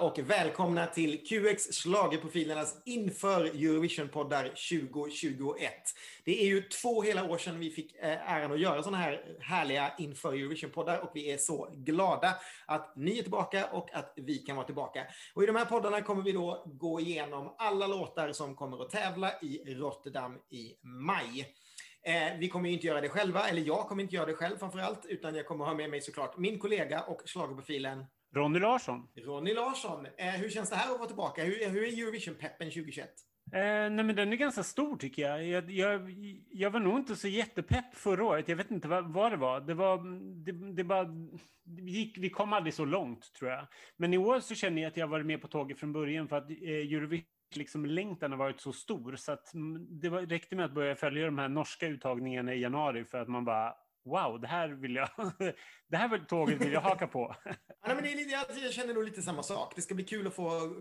[0.00, 5.72] och välkomna till QX Schlagerprofilernas inför Eurovision-poddar 2021.
[6.24, 9.36] Det är ju två hela år sedan vi fick eh, äran att göra sådana här
[9.40, 12.34] härliga inför Eurovision-poddar och vi är så glada
[12.66, 15.06] att ni är tillbaka och att vi kan vara tillbaka.
[15.34, 18.90] Och i de här poddarna kommer vi då gå igenom alla låtar som kommer att
[18.90, 21.54] tävla i Rotterdam i maj.
[22.06, 24.78] Eh, vi kommer inte göra det själva, eller jag kommer inte göra det själv framför
[24.78, 28.04] allt, utan jag kommer ha med mig såklart min kollega och schlagerprofilen
[28.34, 29.08] Ronny Larsson.
[29.16, 30.06] Ronny Larsson.
[30.16, 31.44] Eh, hur känns det här att vara tillbaka?
[31.44, 33.10] Hur, hur är Eurovision-peppen 2021?
[33.52, 35.46] Eh, nej men den är ganska stor tycker jag.
[35.46, 36.14] Jag, jag.
[36.50, 38.48] jag, var nog inte så jättepepp förra året.
[38.48, 39.60] Jag vet inte vad, vad det var.
[39.60, 39.98] Det var
[40.44, 41.04] det, det bara,
[41.64, 43.66] det gick, vi kom aldrig så långt tror jag.
[43.96, 46.36] Men i år så känner jag att jag varit med på tåget från början för
[46.36, 49.50] att eh, Eurovision liksom längtan har varit så stor så att
[49.88, 53.28] det var, räckte med att börja följa de här norska uttagningarna i januari för att
[53.28, 53.74] man bara
[54.04, 55.08] wow, det här vill jag,
[55.88, 57.36] det här tåget vill jag haka på.
[57.86, 59.72] ja, men det är jag, känner nog lite samma sak.
[59.76, 60.74] Det ska bli kul att få...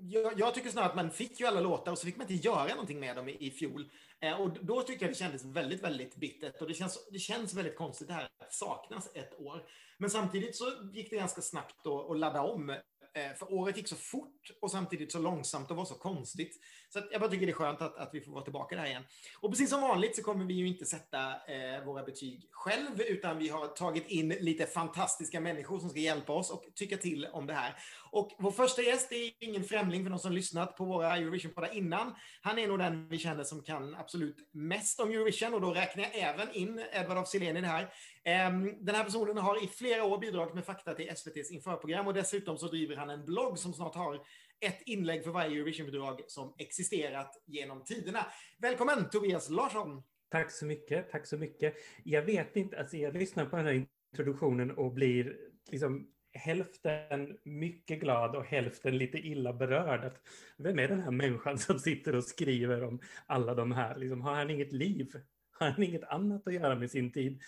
[0.00, 2.48] Jag, jag, tycker snarare att man fick ju alla låtar och så fick man inte
[2.48, 3.90] göra någonting med dem i, i fjol.
[4.20, 6.60] Eh, och då tycker jag det kändes väldigt, väldigt bittert.
[6.60, 9.62] Och det känns, det känns väldigt konstigt det här att saknas ett år.
[9.98, 13.96] Men samtidigt så gick det ganska snabbt att, ladda om eh, för året gick så
[13.96, 16.60] fort och samtidigt så långsamt och var så konstigt.
[16.96, 19.02] Så jag bara tycker det är skönt att, att vi får vara tillbaka där igen.
[19.40, 23.38] Och precis som vanligt så kommer vi ju inte sätta eh, våra betyg själv, utan
[23.38, 27.46] vi har tagit in lite fantastiska människor som ska hjälpa oss och tycka till om
[27.46, 27.74] det här.
[28.10, 32.14] Och vår första gäst är ingen främling för någon som lyssnat på våra Eurovision-poddar innan.
[32.40, 36.04] Han är nog den vi känner som kan absolut mest om Eurovision och då räknar
[36.04, 37.82] jag även in Edvard af Sillén i det här.
[38.24, 38.50] Eh,
[38.80, 42.58] den här personen har i flera år bidragit med fakta till SVTs införprogram och dessutom
[42.58, 44.20] så driver han en blogg som snart har
[44.60, 48.26] ett inlägg för varje Eurovision-bidrag som existerat genom tiderna.
[48.58, 50.02] Välkommen Tobias Larsson!
[50.28, 51.74] Tack så mycket, tack så mycket.
[52.04, 55.36] Jag vet inte, alltså jag lyssnar på den här introduktionen och blir
[55.70, 60.04] liksom hälften mycket glad och hälften lite illa berörd.
[60.04, 60.20] Att,
[60.58, 63.96] vem är den här människan som sitter och skriver om alla de här?
[63.96, 65.12] Liksom, har han inget liv?
[65.58, 67.42] Har han inget annat att göra med sin tid?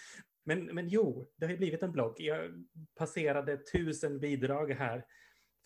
[0.45, 2.15] Men, men jo, det har ju blivit en blogg.
[2.19, 2.65] Jag
[2.99, 5.05] passerade tusen bidrag här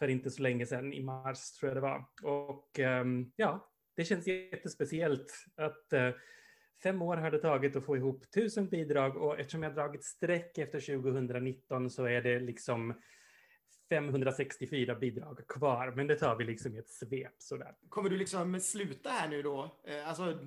[0.02, 2.04] för inte så länge sedan, i mars tror jag det var.
[2.22, 6.10] Och ehm, ja, det känns jättespeciellt att eh,
[6.82, 10.58] fem år har det tagit att få ihop tusen bidrag och eftersom jag dragit streck
[10.58, 12.94] efter 2019 så är det liksom
[13.88, 17.74] 564 bidrag kvar, men det tar vi liksom i ett svep sådär.
[17.88, 19.80] Kommer du liksom sluta här nu då?
[19.84, 20.38] Eh, alltså,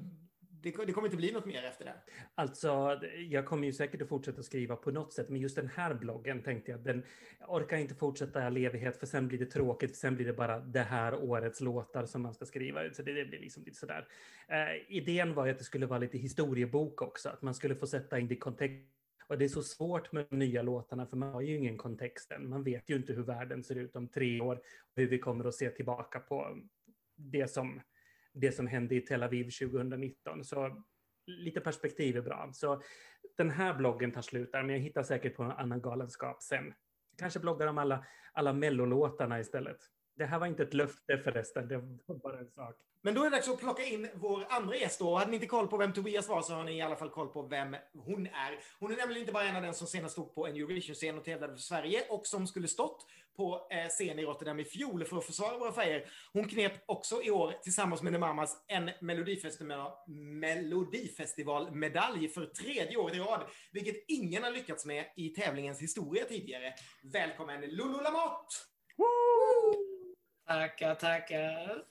[0.65, 1.93] det, det, kommer inte bli något mer efter det?
[2.35, 2.99] Alltså,
[3.29, 6.43] jag kommer ju säkert att fortsätta skriva på något sätt, men just den här bloggen
[6.43, 7.03] tänkte jag, den
[7.39, 10.25] jag orkar inte fortsätta i all evighet, för sen blir det tråkigt, för sen blir
[10.25, 13.63] det bara det här årets låtar som man ska skriva Så det, det blir liksom
[13.63, 14.07] lite sådär.
[14.47, 17.87] Eh, idén var ju att det skulle vara lite historiebok också, att man skulle få
[17.87, 18.95] sätta in det i kontext
[19.27, 22.31] och det är så svårt med de nya låtarna för man har ju ingen kontext
[22.31, 22.49] än.
[22.49, 25.45] Man vet ju inte hur världen ser ut om tre år och hur vi kommer
[25.45, 26.57] att se tillbaka på
[27.15, 27.81] det som
[28.35, 30.43] det som hände i Tel Aviv 2019.
[30.43, 30.83] Så
[31.25, 32.49] lite perspektiv är bra.
[32.53, 32.81] Så
[33.37, 36.73] den här bloggen tar slut där, men jag hittar säkert på en annan galenskap sen.
[37.17, 39.77] Kanske bloggar om alla, alla mellolåtarna istället.
[40.17, 42.75] Det här var inte ett löfte förresten, det var bara en sak.
[43.01, 45.15] Men då är det dags att plocka in vår andra gäst då.
[45.15, 47.27] Hade ni inte koll på vem Tobias var så har ni i alla fall koll
[47.27, 48.59] på vem hon är.
[48.79, 51.23] Hon är nämligen inte bara en av den som senast stod på en Eurovision-scen och
[51.23, 53.05] tävlade för Sverige och som skulle stått
[53.37, 56.05] på eh, scen i Rotterdam i fjol för att försvara våra färger.
[56.33, 63.19] Hon knep också i år tillsammans med Mamas en Melodifestival, Melodifestivalmedalj för tredje året i
[63.19, 63.41] rad,
[63.71, 66.73] vilket ingen har lyckats med i tävlingens historia tidigare.
[67.03, 68.55] Välkommen Lulu Lamotte!
[68.97, 69.75] Woo!
[70.47, 71.83] Tackar, tackar.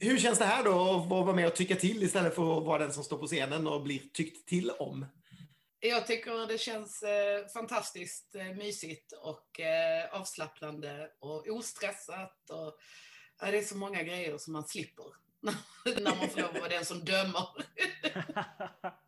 [0.00, 2.78] Hur känns det här då att vara med och tycka till istället för att vara
[2.78, 5.06] den som står på scenen och blir tyckt till om?
[5.80, 12.50] Jag tycker det känns eh, fantastiskt eh, mysigt och eh, avslappnande och ostressat.
[12.50, 12.78] Och,
[13.40, 15.04] ja, det är så många grejer som man slipper
[15.84, 17.48] när man får lov att vara den som dömer.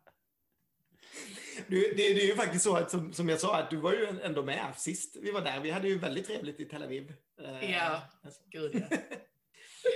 [1.67, 3.93] Du, det, det, är ju faktiskt så att som, som jag sa, att du var
[3.93, 5.59] ju ändå med sist vi var där.
[5.59, 7.13] Vi hade ju väldigt trevligt i Tel Aviv.
[7.61, 8.41] Ja, alltså.
[8.49, 8.83] gud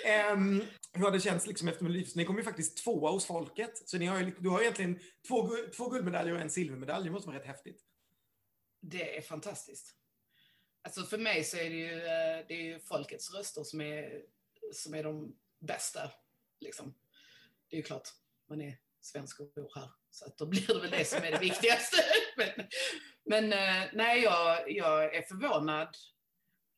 [0.06, 0.32] ja.
[0.32, 0.64] um,
[0.96, 2.24] hur har det känts liksom efter Melodifestivalen?
[2.24, 3.90] Ni kom ju faktiskt tvåa hos folket.
[3.90, 7.06] Så ni har ju, du har egentligen två, två guldmedaljer och en silvermedalj.
[7.06, 7.82] Det måste vara rätt häftigt.
[8.82, 9.96] Det är fantastiskt.
[10.82, 14.22] Alltså för mig så är det ju, eh, det är ju folkets röster som är,
[14.74, 16.12] som är de bästa.
[16.60, 16.96] Liksom.
[17.70, 18.10] Det är ju klart,
[18.50, 19.90] man är svensk och bor här.
[20.10, 21.98] Så att då blir det väl det som är det viktigaste.
[22.38, 22.50] men,
[23.26, 25.96] men eh, nej, jag, jag är förvånad.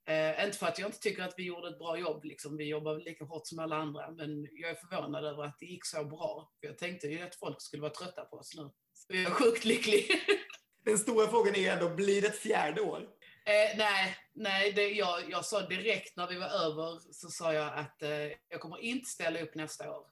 [0.07, 2.57] Eh, inte för att jag inte tycker att vi gjorde ett bra jobb, liksom.
[2.57, 5.85] vi jobbar lika hårt som alla andra, men jag är förvånad över att det gick
[5.85, 6.51] så bra.
[6.59, 8.69] Jag tänkte ju att folk skulle vara trötta på oss nu.
[8.93, 10.05] Så jag är sjukt lycklig.
[10.85, 12.99] Den stora frågan är ändå, blir det ett fjärde år?
[13.45, 17.73] Eh, nej, nej det, jag, jag sa direkt när vi var över så sa jag
[17.73, 20.05] att eh, jag kommer inte ställa upp nästa år.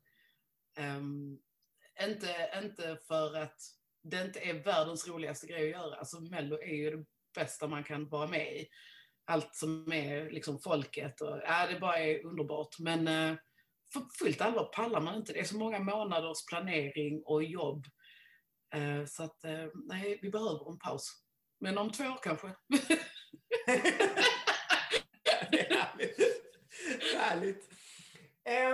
[0.80, 1.40] Um,
[2.04, 3.62] inte, inte för att
[4.04, 5.96] det inte är världens roligaste grej att göra.
[5.96, 7.06] Alltså Mello är ju det
[7.36, 8.68] bästa man kan vara med i.
[9.26, 12.80] Allt som är liksom folket och ja, det bara är underbart.
[12.80, 13.38] Men eh,
[13.94, 15.34] för fullt allvar pallar man inte.
[15.34, 17.86] Det är så många månaders planering och jobb.
[18.76, 21.26] Eh, så att eh, nej, vi behöver en paus.
[21.60, 22.48] Men om två år kanske.
[25.52, 26.20] det är härligt.
[27.16, 27.70] härligt.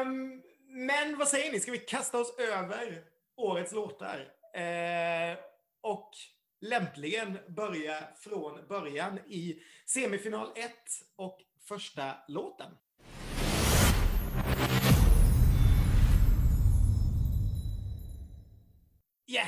[0.01, 0.43] Um,
[0.87, 3.03] men vad säger ni, ska vi kasta oss över
[3.35, 4.19] årets låtar?
[4.57, 5.37] Uh,
[5.81, 6.11] och
[6.61, 10.71] lämpligen börja från början i semifinal 1
[11.15, 12.71] och första låten.
[19.27, 19.47] Yeah,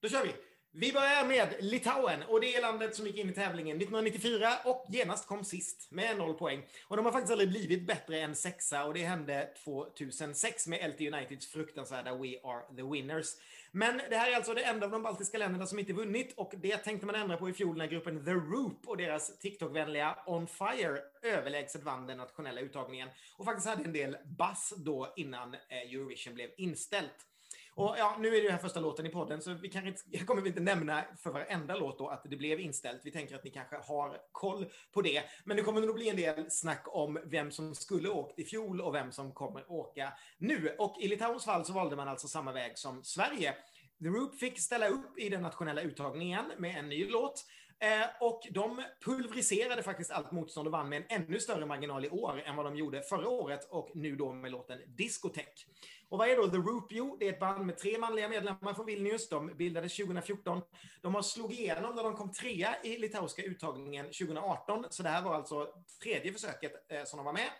[0.00, 0.43] då kör vi!
[0.76, 4.86] Vi börjar med Litauen och det är landet som gick in i tävlingen 1994 och
[4.88, 6.62] genast kom sist med noll poäng.
[6.88, 11.00] Och de har faktiskt aldrig blivit bättre än sexa och det hände 2006 med LT
[11.00, 13.26] Uniteds fruktansvärda We Are The Winners.
[13.72, 16.52] Men det här är alltså det enda av de baltiska länderna som inte vunnit och
[16.56, 20.46] det tänkte man ändra på i fjol när gruppen The Roop och deras TikTok-vänliga On
[20.46, 25.60] Fire överlägset vann den nationella uttagningen och faktiskt hade en del bass då innan eh,
[25.68, 27.33] Eurovision blev inställt.
[27.76, 30.26] Och ja, nu är det här första låten i podden, så vi kan inte, kommer
[30.26, 33.00] kommer inte nämna för varenda låt då att det blev inställt.
[33.04, 35.22] Vi tänker att ni kanske har koll på det.
[35.44, 38.80] Men det kommer nog bli en del snack om vem som skulle åkt i fjol
[38.80, 40.74] och vem som kommer åka nu.
[40.78, 43.54] Och i Litauens fall så valde man alltså samma väg som Sverige.
[44.02, 47.44] The Roop fick ställa upp i den nationella uttagningen med en ny låt.
[47.80, 52.10] Eh, och de pulveriserade faktiskt allt motstånd och vann med en ännu större marginal i
[52.10, 55.66] år än vad de gjorde förra året och nu då med låten Discotech.
[56.08, 56.86] Och vad är då The Roop?
[56.90, 59.28] Jo, det är ett band med tre manliga medlemmar från Vilnius.
[59.28, 60.60] De bildades 2014.
[61.02, 64.84] De har slog igenom när de kom trea i litauiska uttagningen 2018.
[64.90, 65.68] Så det här var alltså
[66.02, 67.50] tredje försöket eh, som de var med.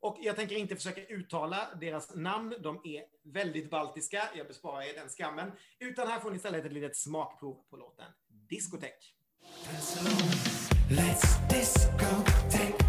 [0.00, 2.54] Och jag tänker inte försöka uttala deras namn.
[2.60, 4.22] De är väldigt baltiska.
[4.34, 5.52] Jag besparar er den skammen.
[5.78, 9.15] Utan här får ni istället ett litet smakprov på låten Discotech.
[10.90, 12.85] Let's disco take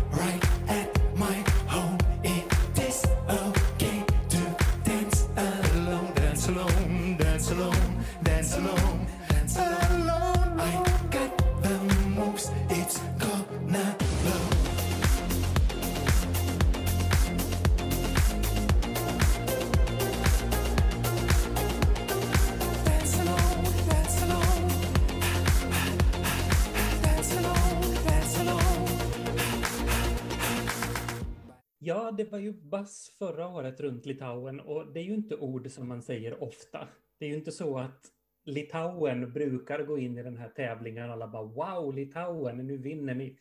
[32.18, 35.88] det var ju bass förra året runt Litauen och det är ju inte ord som
[35.88, 36.88] man säger ofta.
[37.20, 38.12] Det är ju inte så att
[38.46, 43.16] Litauen brukar gå in i den här tävlingen och alla bara wow, Litauen, nu vinner
[43.16, 43.38] ni.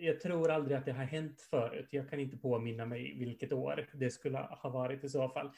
[0.00, 1.88] Jag tror aldrig att det har hänt förut.
[1.90, 5.50] Jag kan inte påminna mig vilket år det skulle ha varit i så fall.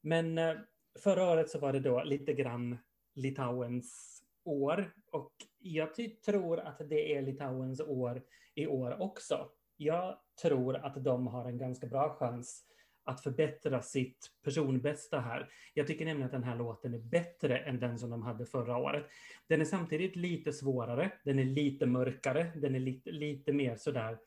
[0.00, 0.54] Men eh,
[0.98, 2.78] förra året så var det då lite grann
[3.14, 5.88] Litauens år och jag
[6.24, 8.22] tror att det är Litauens år
[8.54, 9.48] i år också.
[9.76, 12.64] Jag tror att de har en ganska bra chans
[13.04, 15.48] att förbättra sitt personbästa här.
[15.74, 18.76] Jag tycker nämligen att den här låten är bättre än den som de hade förra
[18.76, 19.06] året.
[19.46, 24.18] Den är samtidigt lite svårare, den är lite mörkare, den är lite, lite mer sådär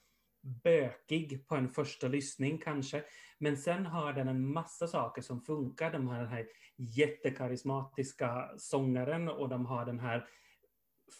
[0.63, 3.03] bökig på en första lyssning kanske.
[3.37, 5.91] Men sen har den en massa saker som funkar.
[5.91, 6.45] De har den här
[6.77, 10.27] jättekarismatiska sångaren och de har den här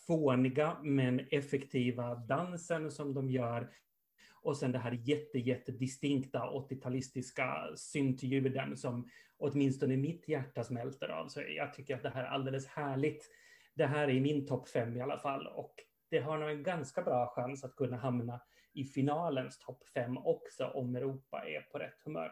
[0.08, 3.70] fåniga men effektiva dansen som de gör.
[4.44, 11.28] Och sen det här jätte, jätte distinkta 80-talistiska syntljuden som åtminstone mitt hjärta smälter av.
[11.28, 13.30] Så jag tycker att det här är alldeles härligt.
[13.74, 15.76] Det här är min topp fem i alla fall och
[16.10, 18.42] det har nog en ganska bra chans att kunna hamna
[18.74, 22.32] i finalens topp fem också om Europa är på rätt humör.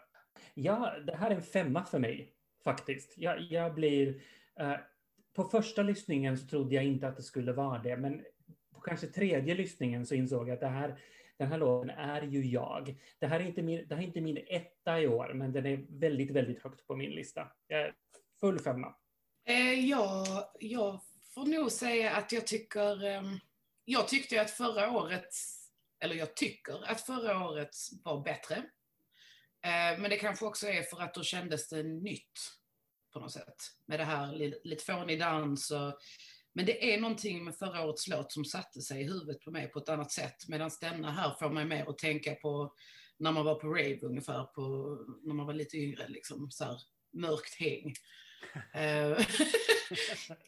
[0.54, 3.18] Ja, det här är en femma för mig faktiskt.
[3.18, 4.22] Jag, jag blir...
[4.60, 4.76] Eh,
[5.36, 8.22] på första lyssningen så trodde jag inte att det skulle vara det, men
[8.74, 11.00] på kanske tredje lyssningen så insåg jag att det här,
[11.42, 12.96] den här låten är ju jag.
[13.20, 15.66] Det här är inte min, det här är inte min etta i år, men den
[15.66, 17.52] är väldigt, väldigt högt på min lista.
[17.68, 17.94] Jag
[18.40, 18.96] full femma.
[19.46, 21.02] Eh, ja, jag
[21.34, 23.06] får nog säga att jag tycker...
[23.06, 23.22] Eh,
[23.86, 25.36] jag tyckte ju att förra året,
[26.00, 28.56] eller jag tycker att förra året var bättre.
[29.62, 32.40] Eh, men det kanske också är för att då kändes det nytt
[33.14, 33.56] på något sätt.
[33.86, 36.00] Med det här lite, lite fånig dans och...
[36.54, 39.68] Men det är någonting med förra årets låt som satte sig i huvudet på mig
[39.68, 40.36] på ett annat sätt.
[40.48, 42.74] Medan denna här får mig mer att tänka på
[43.20, 44.62] när man var på rave ungefär, på,
[45.24, 46.78] när man var lite yngre, liksom så här
[47.14, 47.94] mörkt häng.
[48.74, 49.26] Eh,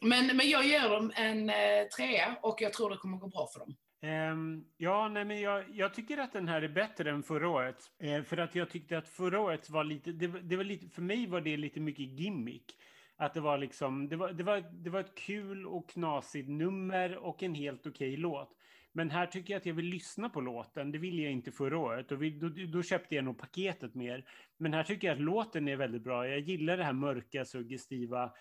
[0.00, 3.48] men, men jag ger dem en eh, trea och jag tror det kommer gå bra
[3.52, 3.76] för dem.
[4.04, 7.76] Um, ja, nej, men jag, jag, tycker att den här är bättre än förra året.
[8.02, 11.02] Eh, för att jag tyckte att förra året var lite, det, det, var lite, för
[11.02, 12.76] mig var det lite mycket gimmick.
[13.16, 17.16] Att det var liksom, det var, det var, det var ett kul och knasigt nummer
[17.16, 18.56] och en helt okej okay låt.
[18.96, 20.92] Men här tycker jag att jag vill lyssna på låten.
[20.92, 22.12] Det ville jag inte förra året.
[22.12, 24.24] Och vi, då, då, köpte jag nog paketet mer.
[24.56, 26.28] Men här tycker jag att låten är väldigt bra.
[26.28, 28.32] Jag gillar det här mörka, suggestiva.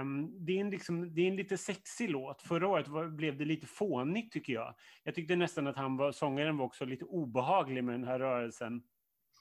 [0.00, 2.42] Um, det, är en liksom, det är en lite sexig låt.
[2.42, 4.74] Förra året var, blev det lite fånigt tycker jag.
[5.04, 8.82] Jag tyckte nästan att han var, sångaren var också lite obehaglig med den här rörelsen.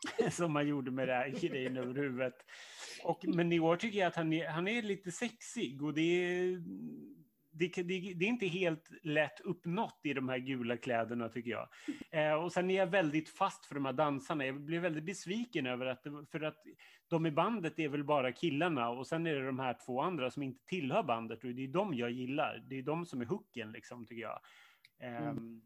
[0.31, 2.45] som han gjorde med det här grejen över huvudet.
[3.03, 6.01] Och, men i år tycker jag att han är, han är lite sexig och det
[6.01, 6.63] är
[7.57, 11.67] det, det, det, är inte helt lätt uppnått i de här gula kläderna tycker jag.
[12.11, 14.45] Eh, och sen är jag väldigt fast för de här dansarna.
[14.45, 16.63] Jag blir väldigt besviken över att, för att
[17.07, 20.31] de i bandet är väl bara killarna och sen är det de här två andra
[20.31, 22.63] som inte tillhör bandet och det är de jag gillar.
[22.69, 24.39] Det är de som är hooken liksom tycker jag.
[24.99, 25.61] Eh, mm.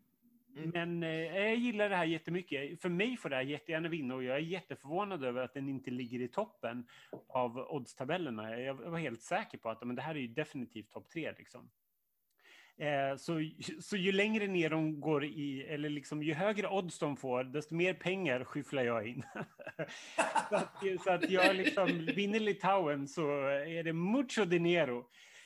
[0.56, 0.70] Mm.
[0.74, 2.82] Men eh, jag gillar det här jättemycket.
[2.82, 5.92] För mig får det här jättegärna vinna och jag är jätteförvånad över att den inte
[5.92, 6.88] ligger i toppen
[7.28, 8.60] av oddstabellerna.
[8.60, 11.34] Jag var helt säker på att men det här är ju definitivt topp tre.
[11.38, 11.70] Liksom.
[12.80, 13.50] Eh, så,
[13.82, 17.76] så ju längre ner de går i, eller liksom ju högre odds de får, desto
[17.76, 19.24] mer pengar skyfflar jag in.
[20.50, 24.98] så, att, så att jag liksom vinner Litauen så är det mucho dinero.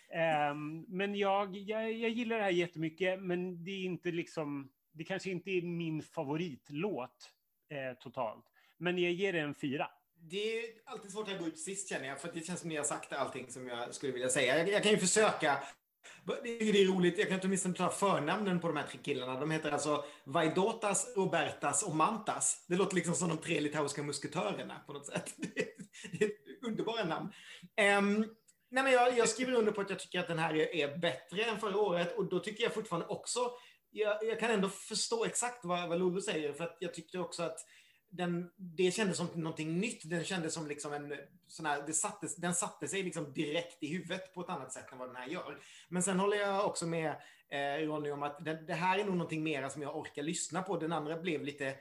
[0.09, 0.55] Eh,
[0.87, 5.29] men jag, jag, jag gillar det här jättemycket, men det är inte liksom, det kanske
[5.29, 7.31] inte är min favoritlåt
[7.69, 8.45] eh, totalt.
[8.77, 9.87] Men jag ger det en fyra.
[10.15, 12.75] Det är alltid svårt att gå ut sist känner jag, för det känns som ni
[12.75, 14.57] har sagt allting som jag skulle vilja säga.
[14.57, 15.63] Jag, jag kan ju försöka
[16.43, 19.39] det är roligt, jag kan inte åtminstone ta förnamnen på de här tre killarna.
[19.39, 22.65] De heter alltså Vaidotas, Robertas och Mantas.
[22.67, 25.35] Det låter liksom som de tre litauiska musketörerna på något sätt.
[26.11, 26.31] Det är,
[26.67, 27.31] underbara namn.
[27.97, 28.35] Um,
[28.69, 30.97] nej men jag, jag, skriver under på att jag tycker att den här är, är
[30.97, 33.51] bättre än förra året och då tycker jag fortfarande också,
[33.93, 37.43] jag, jag kan ändå förstå exakt vad, vad Lollo säger för att jag tyckte också
[37.43, 37.59] att
[38.09, 40.09] den, det kändes som någonting nytt.
[40.09, 43.87] Den kändes som liksom en sån här, det sattes, den satte sig liksom direkt i
[43.87, 45.57] huvudet på ett annat sätt än vad den här gör.
[45.89, 47.15] Men sen håller jag också med
[47.49, 50.61] eh, Ronny om att det, det, här är nog någonting mera som jag orkar lyssna
[50.61, 50.77] på.
[50.77, 51.75] Den andra blev lite,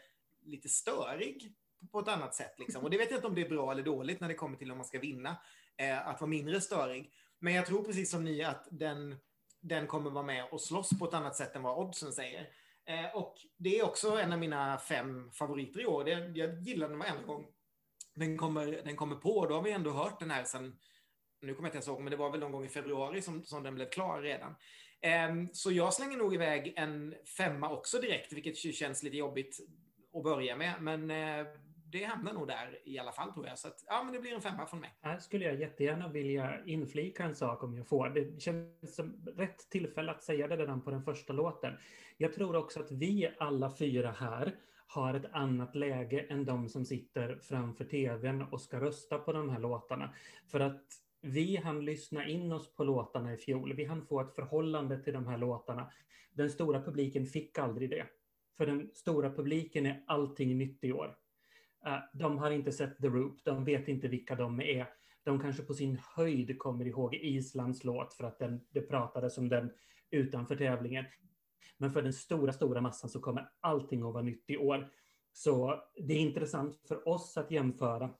[0.44, 1.52] lite störig
[1.90, 2.54] på ett annat sätt.
[2.58, 2.84] Liksom.
[2.84, 4.70] Och det vet jag inte om det är bra eller dåligt när det kommer till
[4.70, 5.36] om man ska vinna,
[5.76, 7.12] eh, att vara mindre störig.
[7.38, 9.16] Men jag tror precis som ni att den,
[9.62, 12.48] den kommer vara med och slåss på ett annat sätt än vad oddsen säger.
[12.84, 16.04] Eh, och det är också en av mina fem favoriter i år.
[16.04, 17.46] Det, jag gillar den varenda gång
[18.14, 19.46] den kommer, den kommer på.
[19.46, 20.78] Då har vi ändå hört den här sen,
[21.40, 23.44] nu kommer jag inte ens ihåg, men det var väl någon gång i februari som,
[23.44, 24.54] som den blev klar redan.
[25.00, 29.60] Eh, så jag slänger nog iväg en femma också direkt, vilket känns lite jobbigt
[30.14, 30.74] att börja med.
[30.82, 31.46] Men eh,
[31.92, 33.58] det hamnar nog där i alla fall tror jag.
[33.58, 34.94] Så att, ja, men det blir en femma från mig.
[35.00, 38.08] Här skulle jag jättegärna vilja inflika en sak om jag får.
[38.08, 41.74] Det känns som rätt tillfälle att säga det redan på den första låten.
[42.16, 44.54] Jag tror också att vi alla fyra här
[44.86, 49.50] har ett annat läge än de som sitter framför tvn och ska rösta på de
[49.50, 50.14] här låtarna.
[50.46, 50.84] För att
[51.20, 53.72] vi hann lyssna in oss på låtarna i fjol.
[53.72, 55.90] Vi hann få ett förhållande till de här låtarna.
[56.32, 58.06] Den stora publiken fick aldrig det.
[58.56, 61.16] För den stora publiken är allting nytt i år.
[61.86, 64.86] Eh, de har inte sett The Roop, de vet inte vilka de är.
[65.24, 69.48] De kanske på sin höjd kommer ihåg Islands låt för att den, det pratades om
[69.48, 69.72] den
[70.10, 71.04] utanför tävlingen.
[71.78, 74.90] Men för den stora, stora massan så kommer allting att vara nytt i år.
[75.32, 78.10] Så det är intressant för oss att jämföra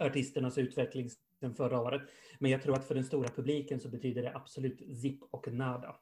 [0.00, 1.10] artisternas utveckling
[1.40, 2.02] sen förra året.
[2.38, 5.96] Men jag tror att för den stora publiken så betyder det absolut zip och nada.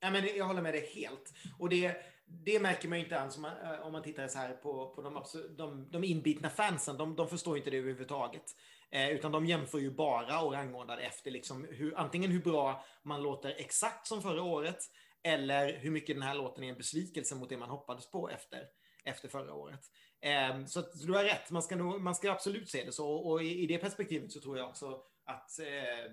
[0.00, 1.32] Ja, men jag håller med dig helt.
[1.58, 1.96] Och det,
[2.28, 4.92] det märker man ju inte ens om man, eh, om man tittar så här på,
[4.94, 5.24] på de,
[5.56, 6.96] de, de inbitna fansen.
[6.96, 8.54] De, de förstår inte det överhuvudtaget.
[8.90, 13.22] Eh, utan de jämför ju bara och rangordnar efter liksom hur, antingen hur bra man
[13.22, 14.78] låter exakt som förra året
[15.22, 18.64] eller hur mycket den här låten är en besvikelse mot det man hoppades på efter,
[19.04, 19.80] efter förra året.
[20.20, 23.10] Eh, så, så du har rätt, man ska, nog, man ska absolut se det så.
[23.10, 26.12] Och i, i det perspektivet så tror jag också att, eh,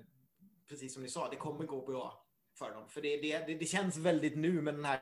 [0.70, 2.26] precis som ni sa, det kommer gå bra
[2.58, 2.90] för dem.
[2.90, 5.02] För det, det, det, känns väldigt nu med den här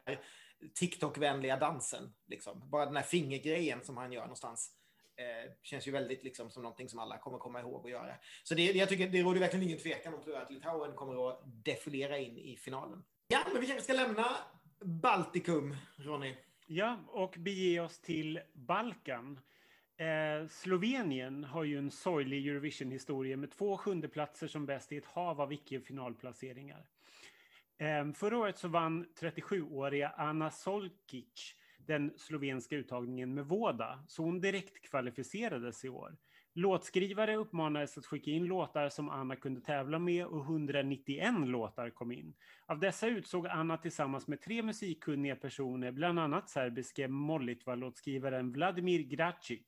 [0.73, 2.13] TikTok-vänliga dansen.
[2.27, 2.69] Liksom.
[2.69, 4.71] Bara den här fingergrejen som han gör någonstans.
[5.15, 8.15] Eh, känns ju väldigt liksom, som någonting som alla kommer komma ihåg att göra.
[8.43, 11.29] Så det, jag tycker det råder verkligen ingen tvekan om tror jag, att Litauen kommer
[11.29, 13.03] att defilera in i finalen.
[13.27, 14.25] Ja, men vi kanske ska lämna
[14.79, 16.35] Baltikum, Ronny.
[16.67, 19.39] Ja, och bege oss till Balkan.
[19.97, 25.41] Eh, Slovenien har ju en sorglig Eurovision-historia med två sjundeplatser som bäst i ett hav
[25.41, 26.89] av icke-finalplaceringar.
[27.83, 34.41] Ehm, förra året så vann 37-åriga Anna Solkic den slovenska uttagningen med Voda, så hon
[34.41, 36.17] direkt kvalificerades i år.
[36.53, 42.11] Låtskrivare uppmanades att skicka in låtar som Anna kunde tävla med och 191 låtar kom
[42.11, 42.33] in.
[42.65, 49.63] Av dessa utsåg Anna tillsammans med tre musikkunniga personer, bland annat serbiske Molitva-låtskrivaren Vladimir Gracic,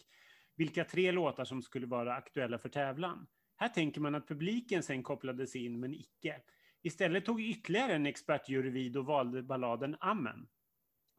[0.55, 3.27] vilka tre låtar som skulle vara aktuella för tävlan.
[3.57, 6.41] Här tänker man att publiken sen kopplades in, men icke.
[6.85, 10.47] Istället tog ytterligare en expertjury vid och valde balladen Amen.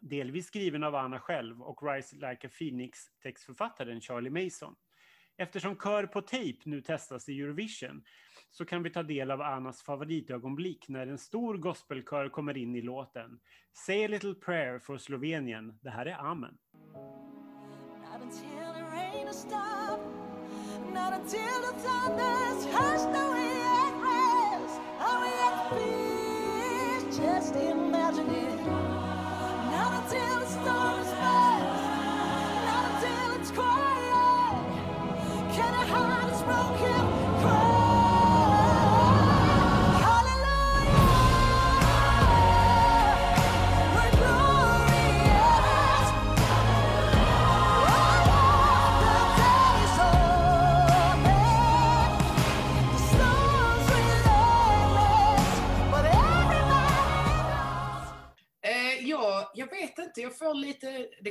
[0.00, 4.75] Delvis skriven av Anna själv och Rise Like a Phoenix-textförfattaren Charlie Mason.
[5.37, 8.04] Eftersom Kör på tejp nu testas i Eurovision
[8.50, 12.82] så kan vi ta del av Annas favoritögonblick när en stor gospelkör kommer in i
[12.82, 13.40] låten.
[13.73, 15.78] Say a little prayer for Slovenien.
[15.82, 16.58] Det här är Amen.
[20.94, 23.36] Not
[27.26, 28.66] Just imagine it.
[29.73, 30.96] Not until the storm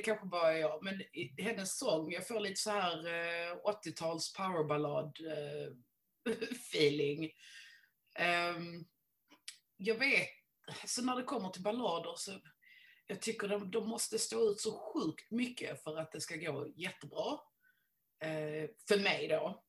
[0.05, 4.33] kanske bara är jag, men i hennes sång, jag får lite så här eh, 80-tals
[4.33, 7.31] powerballad eh, feeling.
[8.15, 8.85] Ehm,
[9.77, 10.29] jag vet,
[10.85, 12.31] så när det kommer till ballader så
[13.07, 16.67] jag tycker de, de måste stå ut så sjukt mycket för att det ska gå
[16.75, 17.39] jättebra.
[18.19, 19.63] Eh, för mig då.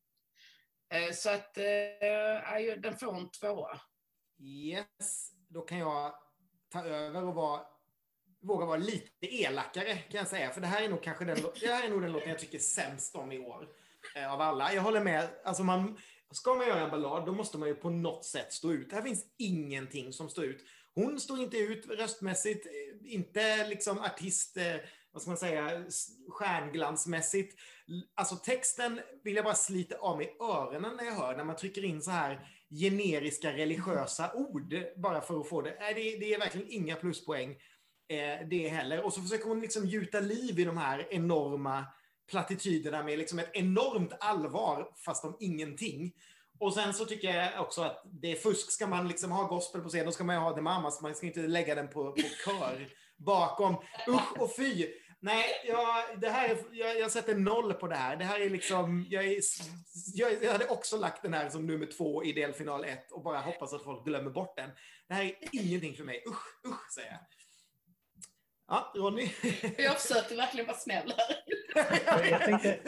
[0.89, 3.81] Eh, så att eh, den får en tvåa.
[4.39, 6.15] Yes, då kan jag
[6.69, 7.67] ta över och vara,
[8.47, 10.51] våga vara lite elakare kan jag säga.
[10.51, 12.59] För det här är nog kanske den, det här är nog den låten jag tycker
[12.59, 13.69] sämst om i år.
[14.17, 14.75] Eh, av alla.
[14.75, 15.29] Jag håller med.
[15.45, 15.99] Alltså man,
[16.31, 18.93] ska man göra en ballad då måste man ju på något sätt stå ut.
[18.93, 20.65] Här finns ingenting som står ut.
[20.95, 24.77] Hon står inte ut röstmässigt, eh, inte liksom artist, eh,
[25.13, 25.85] vad ska man säga,
[26.29, 27.59] stjärnglansmässigt.
[28.15, 31.85] Alltså texten vill jag bara slita av mig öronen när jag hör, när man trycker
[31.85, 35.77] in så här generiska religiösa ord bara för att få det.
[35.81, 37.57] Nej, det, det är verkligen inga pluspoäng
[38.09, 39.05] eh, det heller.
[39.05, 41.85] Och så försöker hon liksom gjuta liv i de här enorma
[42.31, 46.13] plattityderna med liksom ett enormt allvar fast om ingenting.
[46.59, 48.71] Och sen så tycker jag också att det är fusk.
[48.71, 51.15] Ska man liksom ha gospel på scen, då ska man ju ha det Mamas, Man
[51.15, 53.77] ska inte lägga den på, på kör bakom.
[54.09, 54.87] Usch och fy.
[55.21, 58.17] Nej, jag, det här jag, jag sätter noll på det här.
[58.17, 59.41] Det här är liksom, jag, är,
[60.15, 63.41] jag, jag hade också lagt den här som nummer två i delfinal ett och bara
[63.41, 64.71] hoppas att folk glömmer bort den.
[65.09, 66.25] Det här är ingenting för mig.
[66.29, 67.21] Usch, usch säger jag.
[68.69, 69.31] Ja, Ronny?
[69.79, 72.31] Jag försökte verkligen vara snäll här.
[72.31, 72.79] Jag tänkte,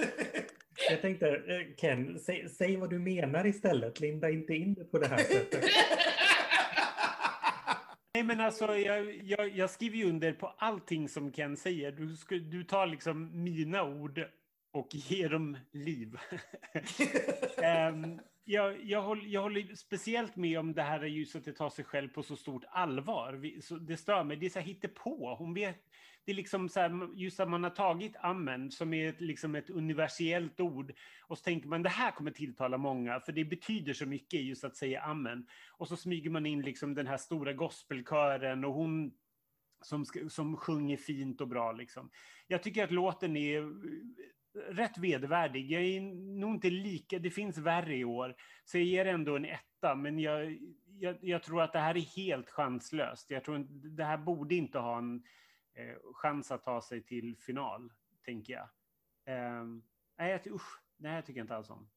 [0.90, 4.00] jag tänkte eh, Ken, säg, säg vad du menar istället.
[4.00, 5.64] Linda inte in det på det här sättet.
[8.14, 11.92] Nej, men alltså, jag, jag, jag skriver ju under på allting som Ken säger.
[11.92, 14.24] Du, du tar liksom mina ord
[14.72, 16.16] och ger dem liv.
[17.62, 21.70] Ehm, jag, jag, håller, jag håller speciellt med om det här just att det tar
[21.70, 23.32] sig själv på så stort allvar.
[23.32, 24.36] Vi, så det stör mig.
[24.36, 25.34] Det är så här hittepå.
[25.38, 25.76] Hon vet,
[26.24, 29.54] det är liksom så här, just att man har tagit amen som är ett, liksom
[29.54, 33.92] ett universellt ord och så tänker man det här kommer tilltala många för det betyder
[33.92, 35.46] så mycket just att säga amen.
[35.70, 39.12] Och så smyger man in liksom den här stora gospelkören och hon
[39.82, 41.72] som, som sjunger fint och bra.
[41.72, 42.10] Liksom.
[42.46, 43.62] Jag tycker att låten är
[44.68, 45.70] rätt vedervärdig.
[45.70, 46.00] Jag är
[46.40, 50.18] nog inte lika, det finns värre i år, så jag ger ändå en etta, men
[50.18, 50.58] jag,
[50.98, 53.30] jag, jag tror att det här är helt chanslöst.
[53.30, 53.66] Jag tror
[53.96, 55.22] det här borde inte ha en
[55.74, 57.92] eh, chans att ta sig till final,
[58.24, 58.68] tänker jag.
[59.36, 59.64] Eh,
[60.18, 61.88] nej, jag, usch, det här tycker jag inte alls om.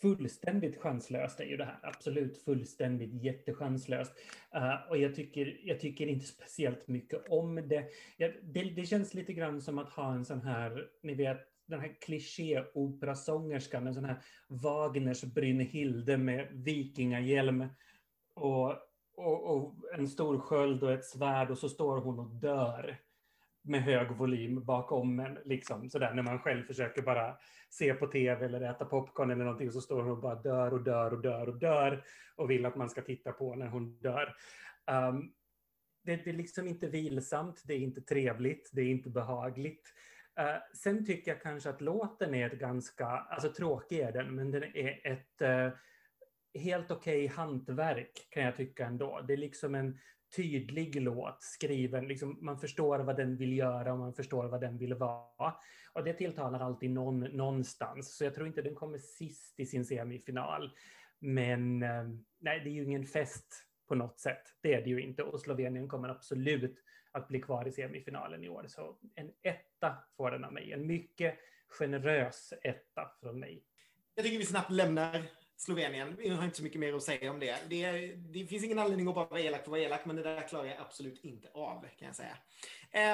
[0.00, 1.78] Fullständigt chanslöst är ju det här.
[1.82, 4.12] Absolut fullständigt jättechanslöst.
[4.56, 7.84] Uh, och jag tycker, jag tycker inte speciellt mycket om det.
[8.16, 8.62] Jag, det.
[8.62, 13.86] Det känns lite grann som att ha en sån här, ni vet, den här kliché-operasångerskan,
[13.86, 17.66] en sån här Wagners Brynhilde med vikingahjälm
[18.34, 18.70] och,
[19.14, 22.98] och, och en stor sköld och ett svärd och så står hon och dör
[23.62, 27.36] med hög volym bakom en, liksom sådär när man själv försöker bara
[27.70, 30.72] se på tv eller äta popcorn eller någonting och så står hon och bara dör
[30.72, 32.04] och dör och dör och dör
[32.36, 34.34] och vill att man ska titta på när hon dör.
[34.90, 35.32] Um,
[36.04, 39.92] det, det är liksom inte vilsamt, det är inte trevligt, det är inte behagligt.
[40.40, 44.50] Uh, sen tycker jag kanske att låten är ett ganska, alltså tråkig är den, men
[44.50, 45.72] den är ett uh,
[46.60, 49.20] helt okej hantverk kan jag tycka ändå.
[49.26, 49.98] Det är liksom en
[50.36, 52.08] tydlig låt skriven.
[52.08, 55.54] Liksom, man förstår vad den vill göra och man förstår vad den vill vara.
[55.92, 58.16] Och det tilltalar alltid någon någonstans.
[58.16, 60.76] Så jag tror inte den kommer sist i sin semifinal.
[61.18, 62.08] Men uh,
[62.40, 64.42] nej, det är ju ingen fest på något sätt.
[64.60, 65.22] Det är det ju inte.
[65.22, 66.78] Och Slovenien kommer absolut
[67.12, 68.64] att bli kvar i semifinalen i år.
[68.68, 70.72] Så en etta får den av mig.
[70.72, 73.62] En mycket generös etta från mig.
[74.14, 75.22] Jag tycker vi snabbt lämnar
[75.56, 76.16] Slovenien.
[76.18, 77.58] Vi har inte så mycket mer att säga om det.
[77.68, 80.22] Det, det finns ingen anledning att bara vara elak för att vara elak, men det
[80.22, 82.36] där klarar jag absolut inte av, kan jag säga.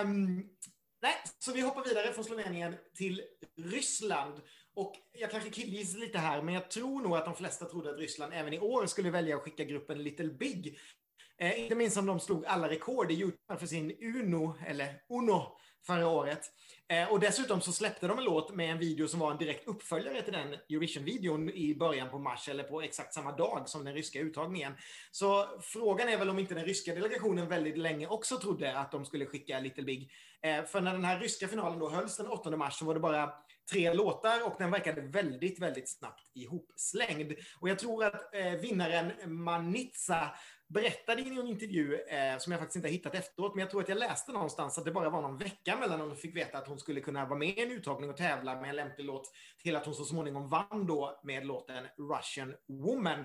[0.03, 0.51] Um,
[1.03, 3.23] nej, så vi hoppar vidare från Slovenien till
[3.57, 4.41] Ryssland.
[4.75, 7.99] Och jag kanske killgissar lite här, men jag tror nog att de flesta trodde att
[7.99, 10.79] Ryssland även i år skulle välja att skicka gruppen Little Big.
[11.39, 15.57] Eh, inte minst som de slog alla rekord i Youtube för sin Uno, eller Uno,
[15.87, 16.51] förra året.
[16.89, 19.69] Eh, och dessutom så släppte de en låt med en video som var en direkt
[19.69, 23.95] uppföljare till den Eurovision-videon i början på mars, eller på exakt samma dag som den
[23.95, 24.73] ryska uttagningen.
[25.11, 29.05] Så frågan är väl om inte den ryska delegationen väldigt länge också trodde att de
[29.05, 30.11] skulle skicka Little Big.
[30.43, 33.01] Eh, för när den här ryska finalen då hölls den 8 mars så var det
[33.01, 33.33] bara
[33.73, 37.33] tre låtar och den verkade väldigt, väldigt snabbt ihopslängd.
[37.61, 40.31] Och jag tror att eh, vinnaren Manitsa
[40.69, 43.83] berättade i en intervju, eh, som jag faktiskt inte har hittat efteråt, men jag tror
[43.83, 46.69] att jag läste någonstans att det bara var någon vecka mellan hon fick veta att
[46.69, 49.77] hon skulle kunna vara med i en uttagning och tävla med en lämplig låt, till
[49.77, 53.25] att hon så småningom vann då med låten Russian Woman.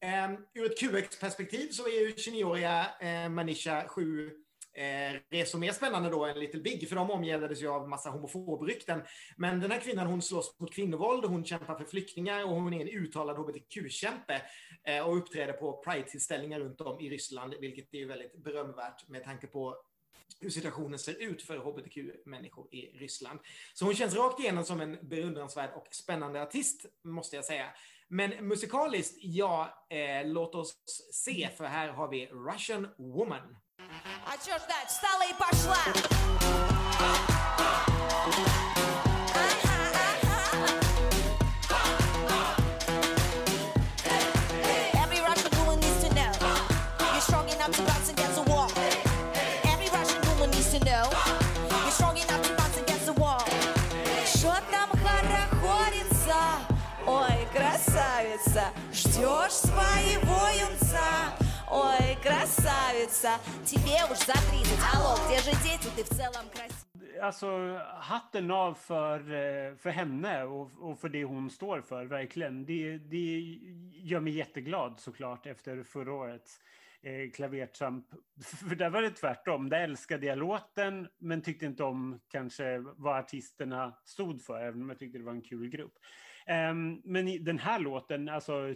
[0.00, 4.30] Eh, ur ett QX-perspektiv så är ju 29-åriga eh, Manisha sju
[4.76, 9.02] eh, som är spännande då en Little Big, för de omgärdades ju av massa homofobrykten.
[9.36, 12.80] Men den här kvinnan, hon slåss mot kvinnovåld, hon kämpar för flyktingar och hon är
[12.80, 14.42] en uttalad hbtq-kämpe
[14.84, 19.24] eh, och uppträder på Pride-tillställningar runt om i Ryssland, vilket är ju väldigt berömvärt med
[19.24, 19.76] tanke på
[20.40, 23.40] hur situationen ser ut för hbtq-människor i Ryssland.
[23.74, 27.66] Så hon känns rakt igenom som en beundransvärd och spännande artist, måste jag säga.
[28.08, 30.76] Men musikaliskt, ja, eh, låt oss
[31.12, 33.56] se, för här har vi Russian Woman.
[34.36, 34.88] А чё ждать?
[34.88, 35.78] Встала и пошла.
[44.92, 46.32] Every Russian woman needs to know
[47.14, 48.70] you're strong enough to bounce against the wall.
[49.64, 51.08] Every Russian woman needs to know
[51.70, 53.42] you're strong enough to bounce against the wall.
[54.26, 56.36] Что там хорохорится?
[57.06, 61.45] Ой, красавица, ждешь своего юнца.
[61.71, 64.79] Ой, красавица, тебе уж за 30.
[64.93, 65.87] Алло, где же дети?
[65.95, 67.21] Ты в целом красивая.
[67.21, 72.65] Alltså, hatten av för, eh, för henne och, och för det hon står för, verkligen.
[72.65, 73.59] Det, det
[73.93, 76.59] gör mig jätteglad såklart efter förra årets
[77.01, 78.05] eh, klavertramp.
[78.69, 79.69] För där var det tvärtom.
[79.69, 84.89] Där älskade jag låten, men tyckte inte om kanske vad artisterna stod för, även om
[84.89, 85.93] jag tyckte det var en kul grupp.
[86.48, 88.74] Um, men den här låten, alltså,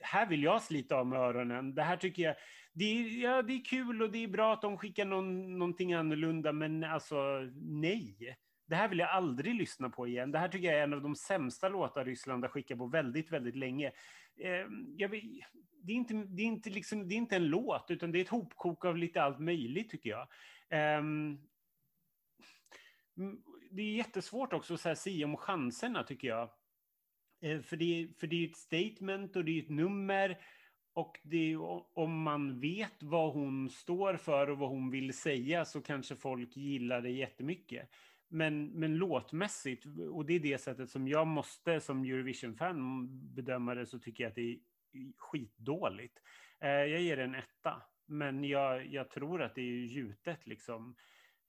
[0.00, 1.74] här vill jag slita av med öronen.
[1.74, 2.34] Det här tycker jag,
[2.72, 5.92] det är, ja, det är kul och det är bra att de skickar någon, någonting
[5.92, 7.16] annorlunda, men alltså
[7.54, 8.36] nej.
[8.66, 10.32] Det här vill jag aldrig lyssna på igen.
[10.32, 13.32] Det här tycker jag är en av de sämsta låtar Ryssland har skickat på väldigt,
[13.32, 13.92] väldigt länge.
[14.40, 15.10] Ehm, jag
[15.82, 18.22] det, är inte, det, är inte liksom, det är inte en låt, utan det är
[18.22, 20.28] ett hopkok av lite allt möjligt, tycker jag.
[20.68, 21.38] Ehm,
[23.70, 26.50] det är jättesvårt också att säga om chanserna, tycker jag.
[27.42, 30.38] Eh, för det, för det är ett statement och det är ett nummer.
[30.94, 35.64] Och det, är- om man vet vad hon står för och vad hon vill säga
[35.64, 37.88] så kanske folk gillar det jättemycket.
[38.28, 43.86] Men, men låtmässigt, och det är det sättet som jag måste som Eurovision-fan bedöma det,
[43.86, 44.58] så tycker jag att det är
[45.18, 46.22] skitdåligt.
[46.60, 50.96] Eh, jag ger det en etta, men jag, jag tror att det är gjutet liksom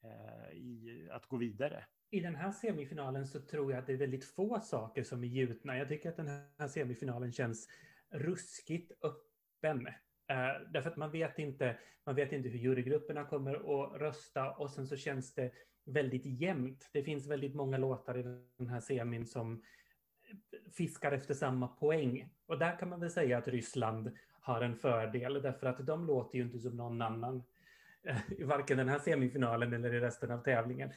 [0.03, 1.85] eh, i att gå vidare.
[2.13, 5.27] I den här semifinalen så tror jag att det är väldigt få saker som är
[5.27, 5.77] gjutna.
[5.77, 7.69] Jag tycker att den här semifinalen känns
[8.09, 9.87] ruskigt öppen.
[10.27, 14.71] Eh, därför att man vet, inte, man vet inte hur jurygrupperna kommer att rösta och
[14.71, 15.51] sen så känns det
[15.85, 16.89] väldigt jämnt.
[16.93, 18.23] Det finns väldigt många låtar i
[18.57, 19.63] den här semin som
[20.77, 22.29] fiskar efter samma poäng.
[22.45, 26.37] Och där kan man väl säga att Ryssland har en fördel därför att de låter
[26.37, 27.43] ju inte som någon annan
[28.03, 30.91] eh, i varken den här semifinalen eller i resten av tävlingen.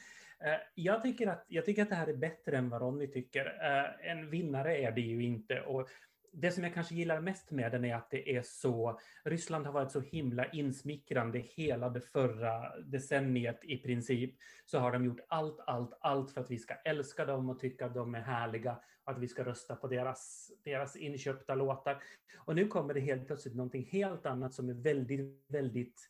[0.44, 3.46] Eh, jag tycker, att, jag tycker att det här är bättre än vad Ronny tycker.
[3.46, 5.61] Eh, en vinnare är det ju inte.
[5.61, 5.88] Och
[6.33, 9.72] det som jag kanske gillar mest med den är att det är så, Ryssland har
[9.72, 14.35] varit så himla insmickrande hela det förra decenniet i princip.
[14.64, 17.87] Så har de gjort allt, allt, allt för att vi ska älska dem och tycka
[17.87, 22.03] att de är härliga och att vi ska rösta på deras, deras inköpta låtar.
[22.37, 26.01] Och nu kommer det helt plötsligt någonting helt annat som är väldigt, väldigt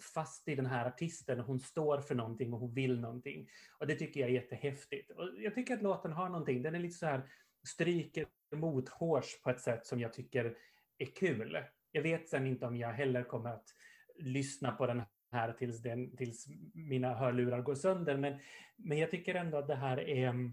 [0.00, 1.40] fast i den här artisten.
[1.40, 3.48] Hon står för någonting och hon vill någonting.
[3.78, 5.10] Och det tycker jag är jättehäftigt.
[5.10, 6.62] Och jag tycker att låten har någonting.
[6.62, 7.30] Den är lite så här
[7.68, 8.26] stryker
[8.56, 10.56] mothårs på ett sätt som jag tycker
[10.98, 11.58] är kul.
[11.92, 13.68] Jag vet sen inte om jag heller kommer att
[14.18, 15.02] lyssna på den
[15.32, 18.16] här tills, den, tills mina hörlurar går sönder.
[18.16, 18.38] Men,
[18.76, 20.52] men jag tycker ändå att det här är...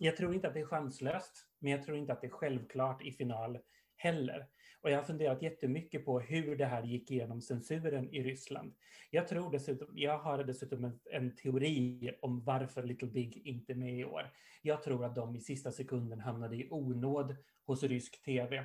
[0.00, 3.02] Jag tror inte att det är chanslöst, men jag tror inte att det är självklart
[3.02, 3.58] i final
[3.96, 4.46] heller.
[4.80, 8.74] Och jag har funderat jättemycket på hur det här gick igenom censuren i Ryssland.
[9.10, 13.76] Jag tror dessutom, jag har dessutom en, en teori om varför Little Big inte är
[13.76, 14.32] med i år.
[14.62, 17.36] Jag tror att de i sista sekunden hamnade i onåd
[17.66, 18.56] hos rysk tv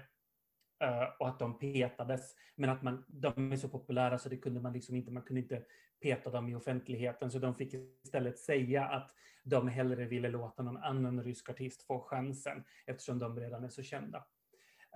[0.79, 2.35] eh, och att de petades.
[2.55, 5.41] Men att man, de är så populära så det kunde man liksom inte, man kunde
[5.41, 5.63] inte
[6.01, 7.31] peta dem i offentligheten.
[7.31, 9.11] Så de fick istället säga att
[9.43, 13.83] de hellre ville låta någon annan rysk artist få chansen eftersom de redan är så
[13.83, 14.25] kända.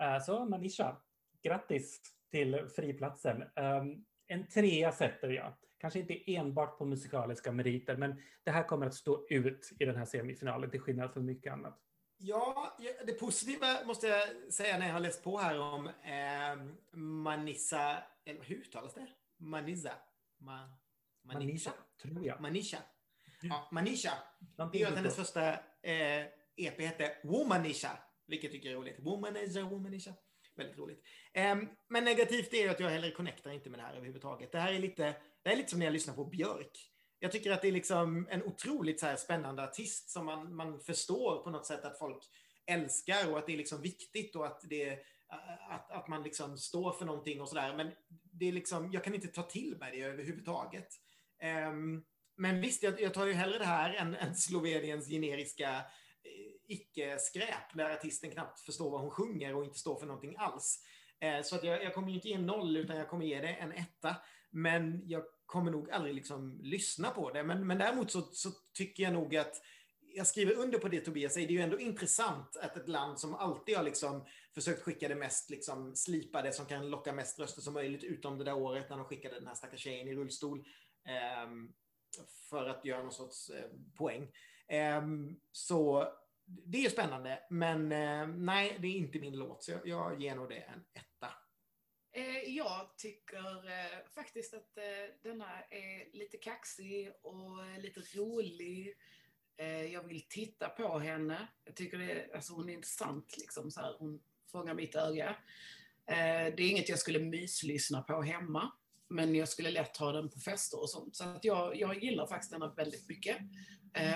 [0.01, 0.97] Eh, så Manisha,
[1.43, 3.41] grattis till friplatsen.
[3.41, 5.53] Um, En trea sätter jag.
[5.77, 9.95] Kanske inte enbart på musikaliska meriter, men det här kommer att stå ut i den
[9.95, 11.79] här semifinalen till skillnad från mycket annat.
[12.17, 16.65] Ja, det positiva måste jag säga när jag har läst på här om eh,
[16.99, 19.07] Manissa, eller hur uttalas det?
[19.37, 19.91] Manissa?
[20.37, 20.69] Ma,
[21.23, 21.71] Manisha,
[22.01, 22.41] tror jag.
[22.41, 22.77] Manisha.
[23.41, 24.13] Ja, Manisha.
[24.71, 27.97] Det är att hennes första eh, EP hette Womanisha,
[28.27, 28.99] vilket jag tycker är roligt.
[28.99, 30.13] Womanisha, Womanisha.
[30.57, 31.03] Väldigt roligt.
[31.33, 34.51] Ehm, men negativt är ju att jag heller connectar inte med det här överhuvudtaget.
[34.51, 36.91] Det här är lite, det är lite som när jag lyssnar på Björk.
[37.19, 40.79] Jag tycker att det är liksom en otroligt så här spännande artist som man, man
[40.79, 42.23] förstår på något sätt att folk
[42.65, 44.99] älskar och att det är liksom viktigt och att, det,
[45.69, 47.75] att, att man liksom står för någonting och sådär.
[47.75, 47.91] Men
[48.31, 50.87] det är liksom, jag kan inte ta till mig det överhuvudtaget.
[51.41, 52.03] Ehm,
[52.37, 55.85] men visst, jag, jag tar ju hellre det här än, än Sloveniens generiska
[56.67, 60.83] icke-skräp där artisten knappt förstår vad hon sjunger och inte står för någonting alls.
[61.19, 63.41] Eh, så att jag, jag kommer ju inte ge en noll utan jag kommer ge
[63.41, 64.15] det en etta.
[64.51, 67.43] Men jag kommer nog aldrig liksom lyssna på det.
[67.43, 69.61] Men, men däremot så, så tycker jag nog att
[70.17, 71.47] jag skriver under på det Tobias säger.
[71.47, 75.15] Det är ju ändå intressant att ett land som alltid har liksom försökt skicka det
[75.15, 78.97] mest liksom slipade som kan locka mest röster som möjligt utom det där året när
[78.97, 80.59] de skickade den här stackars tjejen i rullstol.
[81.05, 81.49] eh,
[82.49, 84.27] för att göra någon sorts eh, poäng.
[84.67, 85.01] Eh,
[85.51, 86.07] så
[86.47, 89.63] det är spännande, men eh, nej, det är inte min låt.
[89.63, 91.33] Så jag, jag ger nog det en etta.
[92.11, 94.83] Eh, jag tycker eh, faktiskt att eh,
[95.23, 98.93] denna är lite kaxig och eh, lite rolig.
[99.57, 101.47] Eh, jag vill titta på henne.
[101.63, 103.95] Jag tycker det är, alltså hon är intressant, liksom, så här.
[103.99, 105.35] hon fångar mitt öga.
[106.05, 106.13] Det
[106.63, 108.71] är inget jag skulle myslyssna på hemma,
[109.07, 111.15] men jag skulle lätt ha den på fester och sånt.
[111.15, 113.37] Så att jag, jag gillar faktiskt denna väldigt mycket.